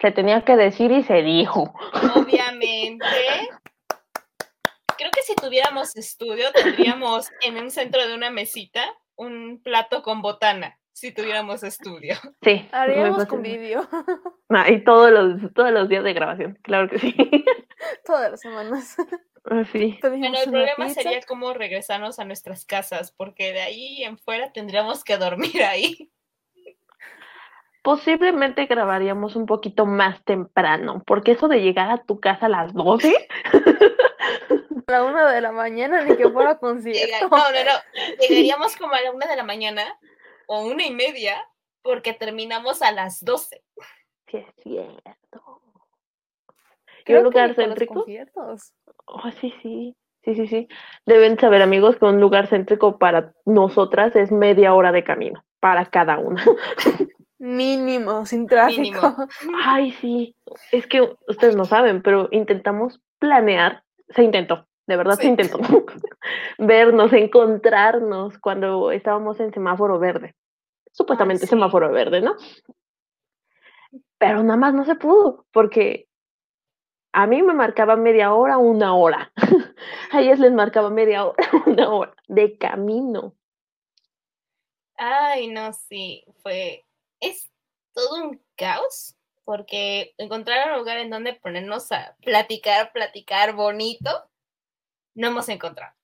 Se 0.00 0.10
tenía 0.12 0.44
que 0.44 0.56
decir 0.56 0.90
y 0.92 1.02
se 1.02 1.22
dijo. 1.22 1.74
Obviamente. 2.14 3.04
Creo 4.96 5.10
que 5.12 5.22
si 5.22 5.34
tuviéramos 5.34 5.96
estudio, 5.96 6.50
tendríamos 6.52 7.30
en 7.42 7.58
un 7.58 7.70
centro 7.70 8.06
de 8.06 8.14
una 8.14 8.30
mesita 8.30 8.82
un 9.20 9.60
plato 9.62 10.02
con 10.02 10.22
botana, 10.22 10.78
si 10.92 11.12
tuviéramos 11.12 11.62
estudio. 11.62 12.16
Sí. 12.42 12.66
Haríamos 12.72 13.26
con 13.26 13.42
vídeo. 13.42 13.86
Ah, 14.48 14.68
y 14.68 14.82
todos 14.82 15.12
los, 15.12 15.52
todos 15.52 15.70
los 15.70 15.88
días 15.88 16.02
de 16.02 16.12
grabación, 16.12 16.58
claro 16.62 16.88
que 16.88 16.98
sí. 16.98 17.14
Todas 18.04 18.32
las 18.32 18.40
semanas. 18.40 18.96
Ah, 19.52 19.64
sí. 19.72 19.98
Bueno, 20.00 20.38
el 20.38 20.48
problema 20.48 20.88
sería 20.90 21.20
cómo 21.22 21.52
regresarnos 21.52 22.20
a 22.20 22.24
nuestras 22.24 22.64
casas, 22.64 23.10
porque 23.10 23.52
de 23.52 23.60
ahí 23.60 24.04
en 24.04 24.16
fuera 24.16 24.52
tendríamos 24.52 25.02
que 25.02 25.16
dormir 25.16 25.62
ahí. 25.64 26.08
Posiblemente 27.82 28.66
grabaríamos 28.66 29.34
un 29.34 29.46
poquito 29.46 29.86
más 29.86 30.22
temprano, 30.24 31.02
porque 31.04 31.32
eso 31.32 31.48
de 31.48 31.62
llegar 31.62 31.90
a 31.90 32.04
tu 32.04 32.20
casa 32.20 32.46
a 32.46 32.48
las 32.48 32.72
12. 32.72 33.12
A 34.86 34.92
la 34.92 35.04
una 35.04 35.30
de 35.30 35.40
la 35.40 35.52
mañana, 35.52 36.02
ni 36.02 36.16
que 36.16 36.28
fuera 36.28 36.58
concierto. 36.58 37.28
No, 37.28 37.38
no, 37.38 37.64
no. 37.64 38.18
Llegaríamos 38.18 38.74
como 38.76 38.92
a 38.92 39.00
la 39.00 39.12
una 39.12 39.28
de 39.28 39.36
la 39.36 39.44
mañana 39.44 39.84
o 40.48 40.64
una 40.64 40.84
y 40.84 40.90
media, 40.90 41.48
porque 41.82 42.12
terminamos 42.12 42.82
a 42.82 42.90
las 42.90 43.24
12. 43.24 43.62
Sí, 44.26 44.36
es 44.36 44.46
cierto. 44.64 45.60
Creo 47.04 47.18
un 47.18 47.24
lugar 47.24 47.54
céntrico? 47.54 48.04
Oh, 49.06 49.30
sí, 49.40 49.52
sí. 49.62 49.96
Sí, 50.22 50.34
sí, 50.34 50.46
sí. 50.46 50.68
Deben 51.06 51.38
saber, 51.38 51.62
amigos, 51.62 51.96
que 51.96 52.04
un 52.04 52.20
lugar 52.20 52.46
céntrico 52.46 52.98
para 52.98 53.32
nosotras 53.46 54.14
es 54.16 54.30
media 54.30 54.74
hora 54.74 54.92
de 54.92 55.02
camino, 55.02 55.44
para 55.60 55.86
cada 55.86 56.18
una. 56.18 56.44
Mínimo, 57.38 58.26
sin 58.26 58.46
tráfico. 58.46 58.82
Mínimo. 58.82 59.28
Ay, 59.64 59.92
sí. 59.92 60.36
Es 60.72 60.86
que 60.86 61.00
ustedes 61.26 61.56
no 61.56 61.64
saben, 61.64 62.02
pero 62.02 62.28
intentamos 62.32 63.00
planear. 63.18 63.82
Se 64.10 64.22
intentó, 64.22 64.66
de 64.86 64.96
verdad 64.96 65.14
se 65.14 65.28
intentó. 65.28 65.58
Vernos, 66.58 67.12
encontrarnos 67.14 68.38
cuando 68.38 68.90
estábamos 68.92 69.40
en 69.40 69.54
semáforo 69.54 69.98
verde. 69.98 70.34
Supuestamente 70.92 71.46
sí. 71.46 71.50
semáforo 71.50 71.90
verde, 71.90 72.20
¿no? 72.20 72.34
Pero 74.18 74.42
nada 74.42 74.58
más 74.58 74.74
no 74.74 74.84
se 74.84 74.96
pudo, 74.96 75.46
porque 75.50 76.09
a 77.12 77.26
mí 77.26 77.42
me 77.42 77.54
marcaba 77.54 77.96
media 77.96 78.32
hora, 78.32 78.58
una 78.58 78.94
hora. 78.94 79.32
A 80.12 80.20
ellas 80.20 80.38
les 80.38 80.52
marcaba 80.52 80.90
media 80.90 81.24
hora, 81.24 81.50
una 81.66 81.92
hora 81.92 82.14
de 82.28 82.56
camino. 82.58 83.34
Ay, 84.96 85.48
no, 85.48 85.72
sí, 85.72 86.24
fue, 86.42 86.84
es 87.20 87.50
todo 87.94 88.22
un 88.22 88.44
caos, 88.54 89.16
porque 89.44 90.14
encontrar 90.18 90.70
un 90.70 90.78
lugar 90.78 90.98
en 90.98 91.08
donde 91.08 91.32
ponernos 91.32 91.90
a 91.90 92.16
platicar, 92.20 92.92
platicar 92.92 93.54
bonito, 93.54 94.10
no 95.14 95.28
hemos 95.28 95.48
encontrado. 95.48 95.94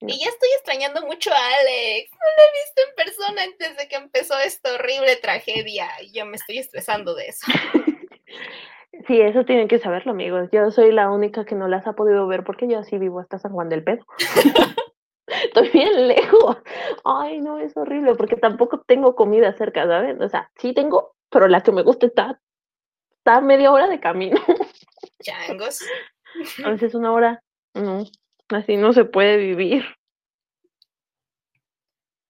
No. 0.00 0.12
Y 0.12 0.18
ya 0.18 0.28
estoy 0.28 0.48
extrañando 0.56 1.06
mucho 1.06 1.30
a 1.32 1.36
Alex, 1.36 2.10
no 2.10 2.18
lo 2.18 2.42
he 2.42 2.64
visto 2.64 2.82
en 2.88 2.94
persona 2.96 3.42
antes 3.44 3.76
de 3.76 3.88
que 3.88 3.94
empezó 3.94 4.36
esta 4.40 4.74
horrible 4.74 5.14
tragedia, 5.16 5.88
y 6.02 6.12
yo 6.12 6.26
me 6.26 6.36
estoy 6.36 6.58
estresando 6.58 7.14
de 7.14 7.28
eso. 7.28 7.46
Sí, 9.06 9.20
eso 9.20 9.44
tienen 9.44 9.68
que 9.68 9.78
saberlo, 9.78 10.12
amigos. 10.12 10.48
Yo 10.52 10.70
soy 10.70 10.92
la 10.92 11.10
única 11.10 11.44
que 11.44 11.54
no 11.54 11.66
las 11.66 11.86
ha 11.86 11.94
podido 11.94 12.26
ver 12.26 12.44
porque 12.44 12.68
yo 12.68 12.82
sí 12.84 12.98
vivo 12.98 13.20
hasta 13.20 13.38
San 13.38 13.52
Juan 13.52 13.68
del 13.68 13.82
Pedro. 13.82 14.06
estoy 15.26 15.70
bien 15.70 16.08
lejos. 16.08 16.58
Ay, 17.04 17.40
no, 17.40 17.58
es 17.58 17.76
horrible, 17.76 18.14
porque 18.14 18.36
tampoco 18.36 18.80
tengo 18.86 19.14
comida 19.14 19.52
cerca, 19.54 19.86
¿sabes? 19.86 20.20
O 20.20 20.28
sea, 20.28 20.50
sí 20.56 20.74
tengo, 20.74 21.14
pero 21.30 21.48
la 21.48 21.62
que 21.62 21.72
me 21.72 21.82
gusta 21.82 22.06
está, 22.06 22.40
está 23.18 23.36
a 23.36 23.40
media 23.40 23.72
hora 23.72 23.88
de 23.88 24.00
camino. 24.00 24.40
Changos. 25.22 25.84
A 26.64 26.70
veces 26.70 26.94
una 26.94 27.12
hora, 27.12 27.42
no, 27.74 28.04
así 28.50 28.76
no 28.76 28.92
se 28.92 29.04
puede 29.04 29.36
vivir. 29.36 29.84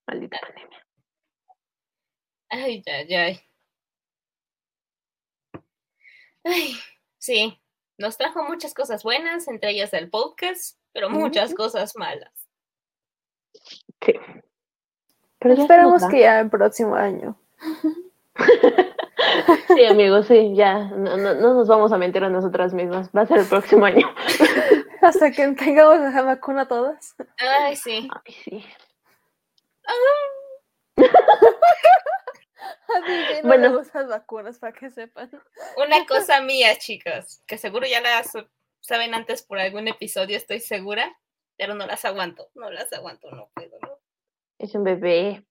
Maldita 0.07 0.39
pandemia. 0.39 0.85
Ay, 2.49 2.83
ay, 2.85 3.13
ay. 3.15 3.52
Ay, 6.43 6.75
sí, 7.17 7.59
nos 7.97 8.17
trajo 8.17 8.43
muchas 8.43 8.73
cosas 8.73 9.03
buenas, 9.03 9.47
entre 9.47 9.71
ellas 9.71 9.93
el 9.93 10.09
podcast, 10.09 10.77
pero 10.91 11.09
muchas 11.09 11.53
cosas 11.53 11.95
malas. 11.95 12.31
Sí. 14.01 14.13
Pero 15.39 15.53
Esperemos 15.55 16.03
va. 16.03 16.09
que 16.09 16.19
ya 16.21 16.39
el 16.39 16.49
próximo 16.49 16.95
año. 16.95 17.37
Sí, 19.67 19.85
amigos, 19.85 20.27
sí, 20.27 20.53
ya, 20.55 20.89
no, 20.89 21.17
no, 21.17 21.33
no 21.33 21.53
nos 21.53 21.67
vamos 21.67 21.91
a 21.91 21.97
mentir 21.97 22.23
a 22.23 22.29
nosotras 22.29 22.73
mismas. 22.73 23.09
Va 23.15 23.21
a 23.21 23.25
ser 23.25 23.39
el 23.39 23.45
próximo 23.45 23.85
año. 23.85 24.07
Hasta 25.01 25.31
que 25.31 25.47
tengamos 25.53 25.99
la 25.99 26.21
vacuna 26.21 26.67
todas. 26.67 27.15
Ay, 27.37 27.75
sí. 27.75 28.07
Ay, 28.25 28.33
sí. 28.43 28.65
A 29.87 29.93
Bueno. 33.43 33.81
vacunas, 34.07 34.59
para 34.59 34.73
que 34.73 34.89
sepan. 34.89 35.29
Una 35.77 36.05
cosa 36.07 36.41
mía, 36.41 36.77
chicos, 36.77 37.41
que 37.47 37.57
seguro 37.57 37.85
ya 37.87 38.01
las 38.01 38.31
saben 38.81 39.13
antes 39.13 39.43
por 39.43 39.59
algún 39.59 39.87
episodio, 39.87 40.37
estoy 40.37 40.59
segura, 40.59 41.17
pero 41.57 41.75
no 41.75 41.85
las 41.85 42.05
aguanto, 42.05 42.49
no 42.55 42.69
las 42.69 42.91
aguanto, 42.93 43.31
no 43.31 43.49
puedo, 43.53 43.77
no. 43.81 43.99
Es 44.59 44.75
un 44.75 44.83
bebé. 44.83 45.45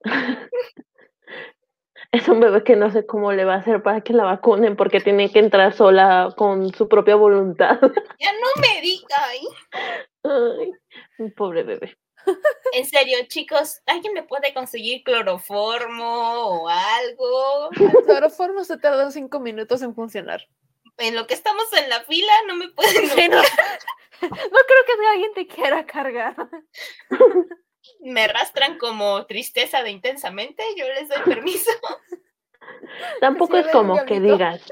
Es 2.12 2.28
un 2.28 2.38
bebé 2.38 2.62
que 2.62 2.76
no 2.76 2.92
sé 2.92 3.06
cómo 3.06 3.32
le 3.32 3.44
va 3.44 3.54
a 3.54 3.58
hacer 3.58 3.82
para 3.82 4.02
que 4.02 4.12
la 4.12 4.22
vacunen 4.22 4.76
porque 4.76 5.00
tiene 5.00 5.32
que 5.32 5.40
entrar 5.40 5.72
sola 5.72 6.32
con 6.36 6.72
su 6.72 6.88
propia 6.88 7.16
voluntad. 7.16 7.80
Ya 8.20 8.32
no 8.32 8.62
me 8.62 8.80
digan. 8.80 9.18
Ay, 10.22 10.72
un 11.18 11.32
pobre 11.32 11.64
bebé. 11.64 11.98
En 12.72 12.86
serio, 12.86 13.18
chicos, 13.28 13.80
¿alguien 13.86 14.12
me 14.14 14.22
puede 14.22 14.52
conseguir 14.52 15.02
cloroformo 15.04 16.62
o 16.62 16.68
algo? 16.68 17.70
El 17.72 18.04
cloroformo 18.04 18.64
se 18.64 18.78
tarda 18.78 19.10
cinco 19.10 19.40
minutos 19.40 19.82
en 19.82 19.94
funcionar. 19.94 20.46
En 20.98 21.14
lo 21.14 21.26
que 21.26 21.34
estamos 21.34 21.64
en 21.72 21.88
la 21.88 22.00
fila, 22.04 22.32
no 22.46 22.56
me 22.56 22.68
pueden. 22.70 23.08
Sí, 23.10 23.28
no. 23.28 23.40
No 24.22 24.28
creo 24.30 24.84
que 24.86 25.06
alguien 25.12 25.34
te 25.34 25.46
quiera 25.46 25.84
cargar. 25.84 26.34
Me 28.00 28.22
arrastran 28.22 28.78
como 28.78 29.26
tristeza 29.26 29.82
de 29.82 29.90
intensamente, 29.90 30.62
yo 30.76 30.86
les 30.88 31.08
doy 31.08 31.18
permiso. 31.24 31.70
Tampoco 33.20 33.56
Sí, 33.56 33.64
es 33.66 33.68
como 33.72 34.04
que 34.06 34.20
digas. 34.20 34.62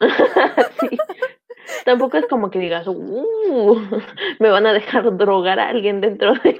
Sí. 0.80 0.98
Tampoco 1.84 2.16
es 2.16 2.26
como 2.26 2.50
que 2.50 2.58
digas, 2.58 2.86
"Uh, 2.88 3.80
me 4.40 4.50
van 4.50 4.66
a 4.66 4.72
dejar 4.72 5.16
drogar 5.16 5.58
a 5.60 5.68
alguien 5.68 6.00
dentro 6.00 6.34
de 6.34 6.58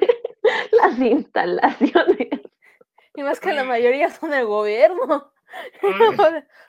instalaciones. 1.02 2.28
Y 3.14 3.22
más 3.22 3.40
que 3.40 3.52
la 3.52 3.64
mayoría 3.64 4.10
son 4.10 4.30
del 4.30 4.46
gobierno 4.46 5.32
Mm, 5.82 6.18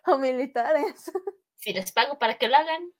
o 0.12 0.18
militares. 0.18 1.12
Si 1.56 1.74
les 1.74 1.92
pago 1.92 2.20
para 2.20 2.38
que 2.38 2.48
lo 2.48 2.56
hagan, 2.56 2.92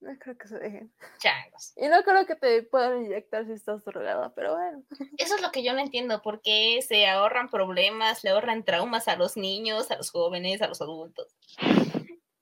No 0.00 0.18
creo 0.18 0.36
que 0.36 0.48
se 0.48 0.58
dejen. 0.58 0.92
changos. 1.18 1.72
Y 1.76 1.88
no 1.88 2.02
creo 2.02 2.26
que 2.26 2.34
te 2.34 2.62
puedan 2.64 3.04
inyectar 3.04 3.46
si 3.46 3.52
estás 3.52 3.84
drogada, 3.84 4.34
pero 4.34 4.56
bueno. 4.56 4.82
Eso 5.16 5.36
es 5.36 5.42
lo 5.42 5.50
que 5.50 5.62
yo 5.62 5.72
no 5.72 5.78
entiendo, 5.78 6.20
porque 6.22 6.80
se 6.86 7.06
ahorran 7.06 7.48
problemas, 7.48 8.24
le 8.24 8.30
ahorran 8.30 8.64
traumas 8.64 9.08
a 9.08 9.16
los 9.16 9.36
niños, 9.36 9.90
a 9.90 9.96
los 9.96 10.10
jóvenes, 10.10 10.60
a 10.60 10.68
los 10.68 10.82
adultos. 10.82 11.34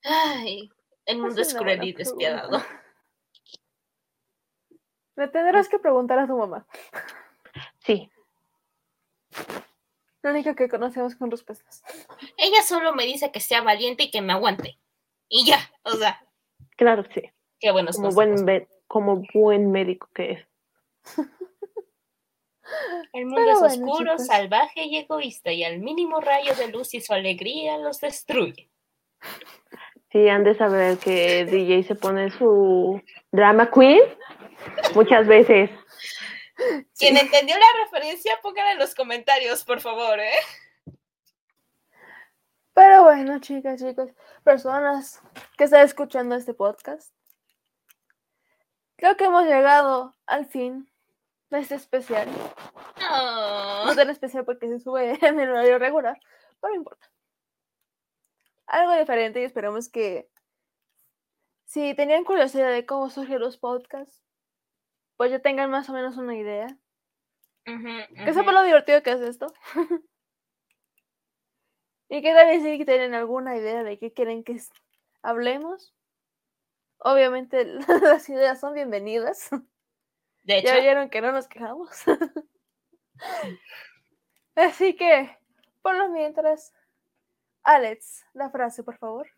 Ay, 0.03 0.71
el 1.05 1.19
mundo 1.19 1.43
Es 1.43 1.55
cruel 1.55 1.85
y 1.85 1.93
despiadado. 1.93 2.63
Le 5.17 5.29
tendrás 5.29 5.69
que 5.69 5.79
preguntar 5.79 6.19
a 6.19 6.27
tu 6.27 6.37
mamá. 6.37 6.67
Sí, 7.81 8.11
La 10.23 10.31
única 10.33 10.55
que 10.55 10.69
conocemos 10.69 11.15
con 11.17 11.31
respuestas. 11.31 11.83
Ella 12.37 12.63
solo 12.63 12.93
me 12.95 13.05
dice 13.07 13.31
que 13.33 13.41
sea 13.41 13.63
valiente 13.63 14.05
y 14.05 14.11
que 14.11 14.21
me 14.21 14.33
aguante. 14.35 14.79
Y 15.29 15.47
ya, 15.47 15.59
o 15.85 15.93
sea, 15.93 16.23
claro 16.77 17.05
que 17.05 17.21
sí. 17.23 17.31
qué 17.59 17.71
buenos 17.71 17.97
Como 17.97 18.13
consejos. 18.13 18.43
buen, 18.45 18.69
como 18.87 19.23
buen 19.33 19.71
médico 19.71 20.09
que 20.15 20.33
es. 20.33 20.47
El 23.13 23.27
mundo 23.27 23.41
Pero 23.41 23.53
es 23.53 23.59
bueno, 23.61 23.75
oscuro, 23.87 24.11
chicos. 24.13 24.27
salvaje 24.27 24.85
y 24.85 24.97
egoísta, 24.99 25.53
y 25.53 25.65
al 25.65 25.81
mínimo 25.81 26.21
rayo 26.21 26.55
de 26.55 26.69
luz 26.69 26.95
y 26.95 27.01
su 27.01 27.13
alegría 27.13 27.79
los 27.79 28.01
destruye. 28.01 28.71
Sí, 30.13 30.29
han 30.29 30.45
de 30.45 30.55
saber 30.57 30.99
que 30.99 31.45
DJ 31.47 31.83
se 31.85 31.95
pone 31.95 32.31
su 32.31 33.01
drama 33.33 33.71
queen 33.71 34.01
muchas 34.95 35.27
veces. 35.27 35.71
Quien 36.99 37.17
entendió 37.17 37.57
la 37.57 37.85
referencia, 37.85 38.39
pónganla 38.43 38.73
en 38.73 38.79
los 38.79 38.95
comentarios, 38.95 39.65
por 39.65 39.81
favor, 39.81 40.19
¿eh? 40.21 40.33
Pero 42.73 43.03
bueno, 43.03 43.41
chicas, 43.41 43.81
chicos, 43.81 44.11
personas 44.45 45.21
que 45.59 45.65
están 45.65 45.85
escuchando 45.85 46.35
este 46.35 46.55
podcast. 46.55 47.13
Creo 48.97 49.17
que 49.17 49.25
hemos 49.25 49.45
llegado 49.45 50.15
al 50.27 50.47
fin 50.47 50.91
de 51.51 51.61
este 51.61 51.75
especial. 51.75 52.29
Oh, 53.11 53.85
No 53.87 53.95
tan 53.95 54.11
especial 54.11 54.45
porque 54.45 54.69
se 54.69 54.81
sube 54.81 55.19
en 55.27 55.41
el 55.41 55.51
horario 55.51 55.79
regular, 55.79 56.19
pero 56.61 56.73
no 56.73 56.79
importa. 56.79 57.11
Algo 58.67 58.95
diferente 58.95 59.41
y 59.41 59.45
esperamos 59.45 59.89
que 59.89 60.29
si 61.65 61.95
tenían 61.95 62.25
curiosidad 62.25 62.71
de 62.71 62.87
cómo 62.87 63.11
surgen 63.11 63.41
los 63.41 63.57
podcasts, 63.57 64.23
pues 65.21 65.31
ya 65.31 65.39
tengan 65.41 65.71
más 65.71 65.87
o 65.91 65.93
menos 65.93 66.17
una 66.17 66.35
idea. 66.35 66.79
ujú, 67.67 67.89
Que 68.15 68.23
ujú. 68.23 68.33
sepan 68.33 68.55
lo 68.55 68.63
divertido 68.63 69.03
que 69.03 69.13
es 69.13 69.21
esto. 69.21 69.53
y 72.09 72.23
que 72.23 72.33
también 72.33 72.63
si 72.63 72.83
tienen 72.87 73.13
alguna 73.13 73.55
idea 73.55 73.83
de 73.85 73.99
qué 73.99 74.15
quieren 74.15 74.45
que 74.45 74.59
hablemos. 75.21 75.95
Obviamente 77.01 77.67
las 78.03 78.31
ideas 78.31 78.61
son 78.61 78.73
bienvenidas. 78.73 79.51
De 80.45 80.57
hecho, 80.57 80.69
Ya 80.69 80.81
vieron 80.81 81.11
que 81.11 81.21
no 81.21 81.33
nos 81.33 81.49
quejamos. 81.49 81.91
Así 84.55 84.97
que, 84.97 85.37
por 85.83 85.97
lo 85.97 86.09
mientras, 86.09 86.73
Alex, 87.63 88.25
la 88.33 88.49
frase, 88.49 88.83
por 88.83 88.97
favor. 88.97 89.29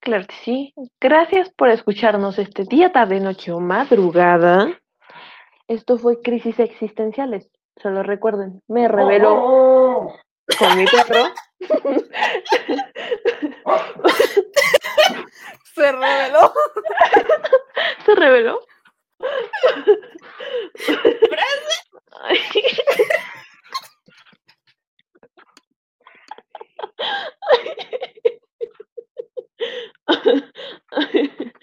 Claro 0.00 0.26
que 0.26 0.34
sí. 0.44 0.74
Gracias 0.98 1.50
por 1.50 1.68
escucharnos 1.68 2.38
este 2.38 2.64
día, 2.64 2.90
tarde, 2.90 3.20
noche 3.20 3.52
o 3.52 3.60
madrugada. 3.60 4.80
Esto 5.68 5.98
fue 5.98 6.22
Crisis 6.22 6.58
Existenciales. 6.58 7.50
Solo 7.76 8.02
recuerden, 8.02 8.62
me 8.66 8.88
reveló 8.88 10.08
con 10.58 10.76
mi 10.76 10.86
perro. 10.86 11.32
Se 15.74 15.92
reveló. 15.92 16.52
Se 18.04 18.14
reveló. 18.14 18.60
Ay. 22.22 22.38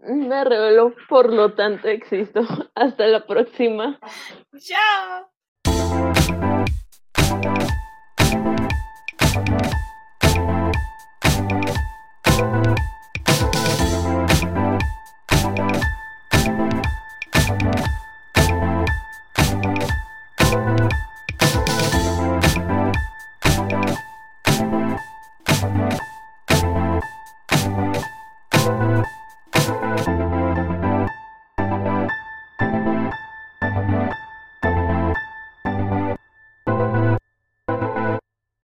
Me 0.00 0.44
reveló, 0.44 0.94
por 1.08 1.32
lo 1.32 1.54
tanto 1.54 1.88
existo. 1.88 2.40
Hasta 2.74 3.06
la 3.06 3.26
próxima. 3.26 3.98
chao. 4.58 5.27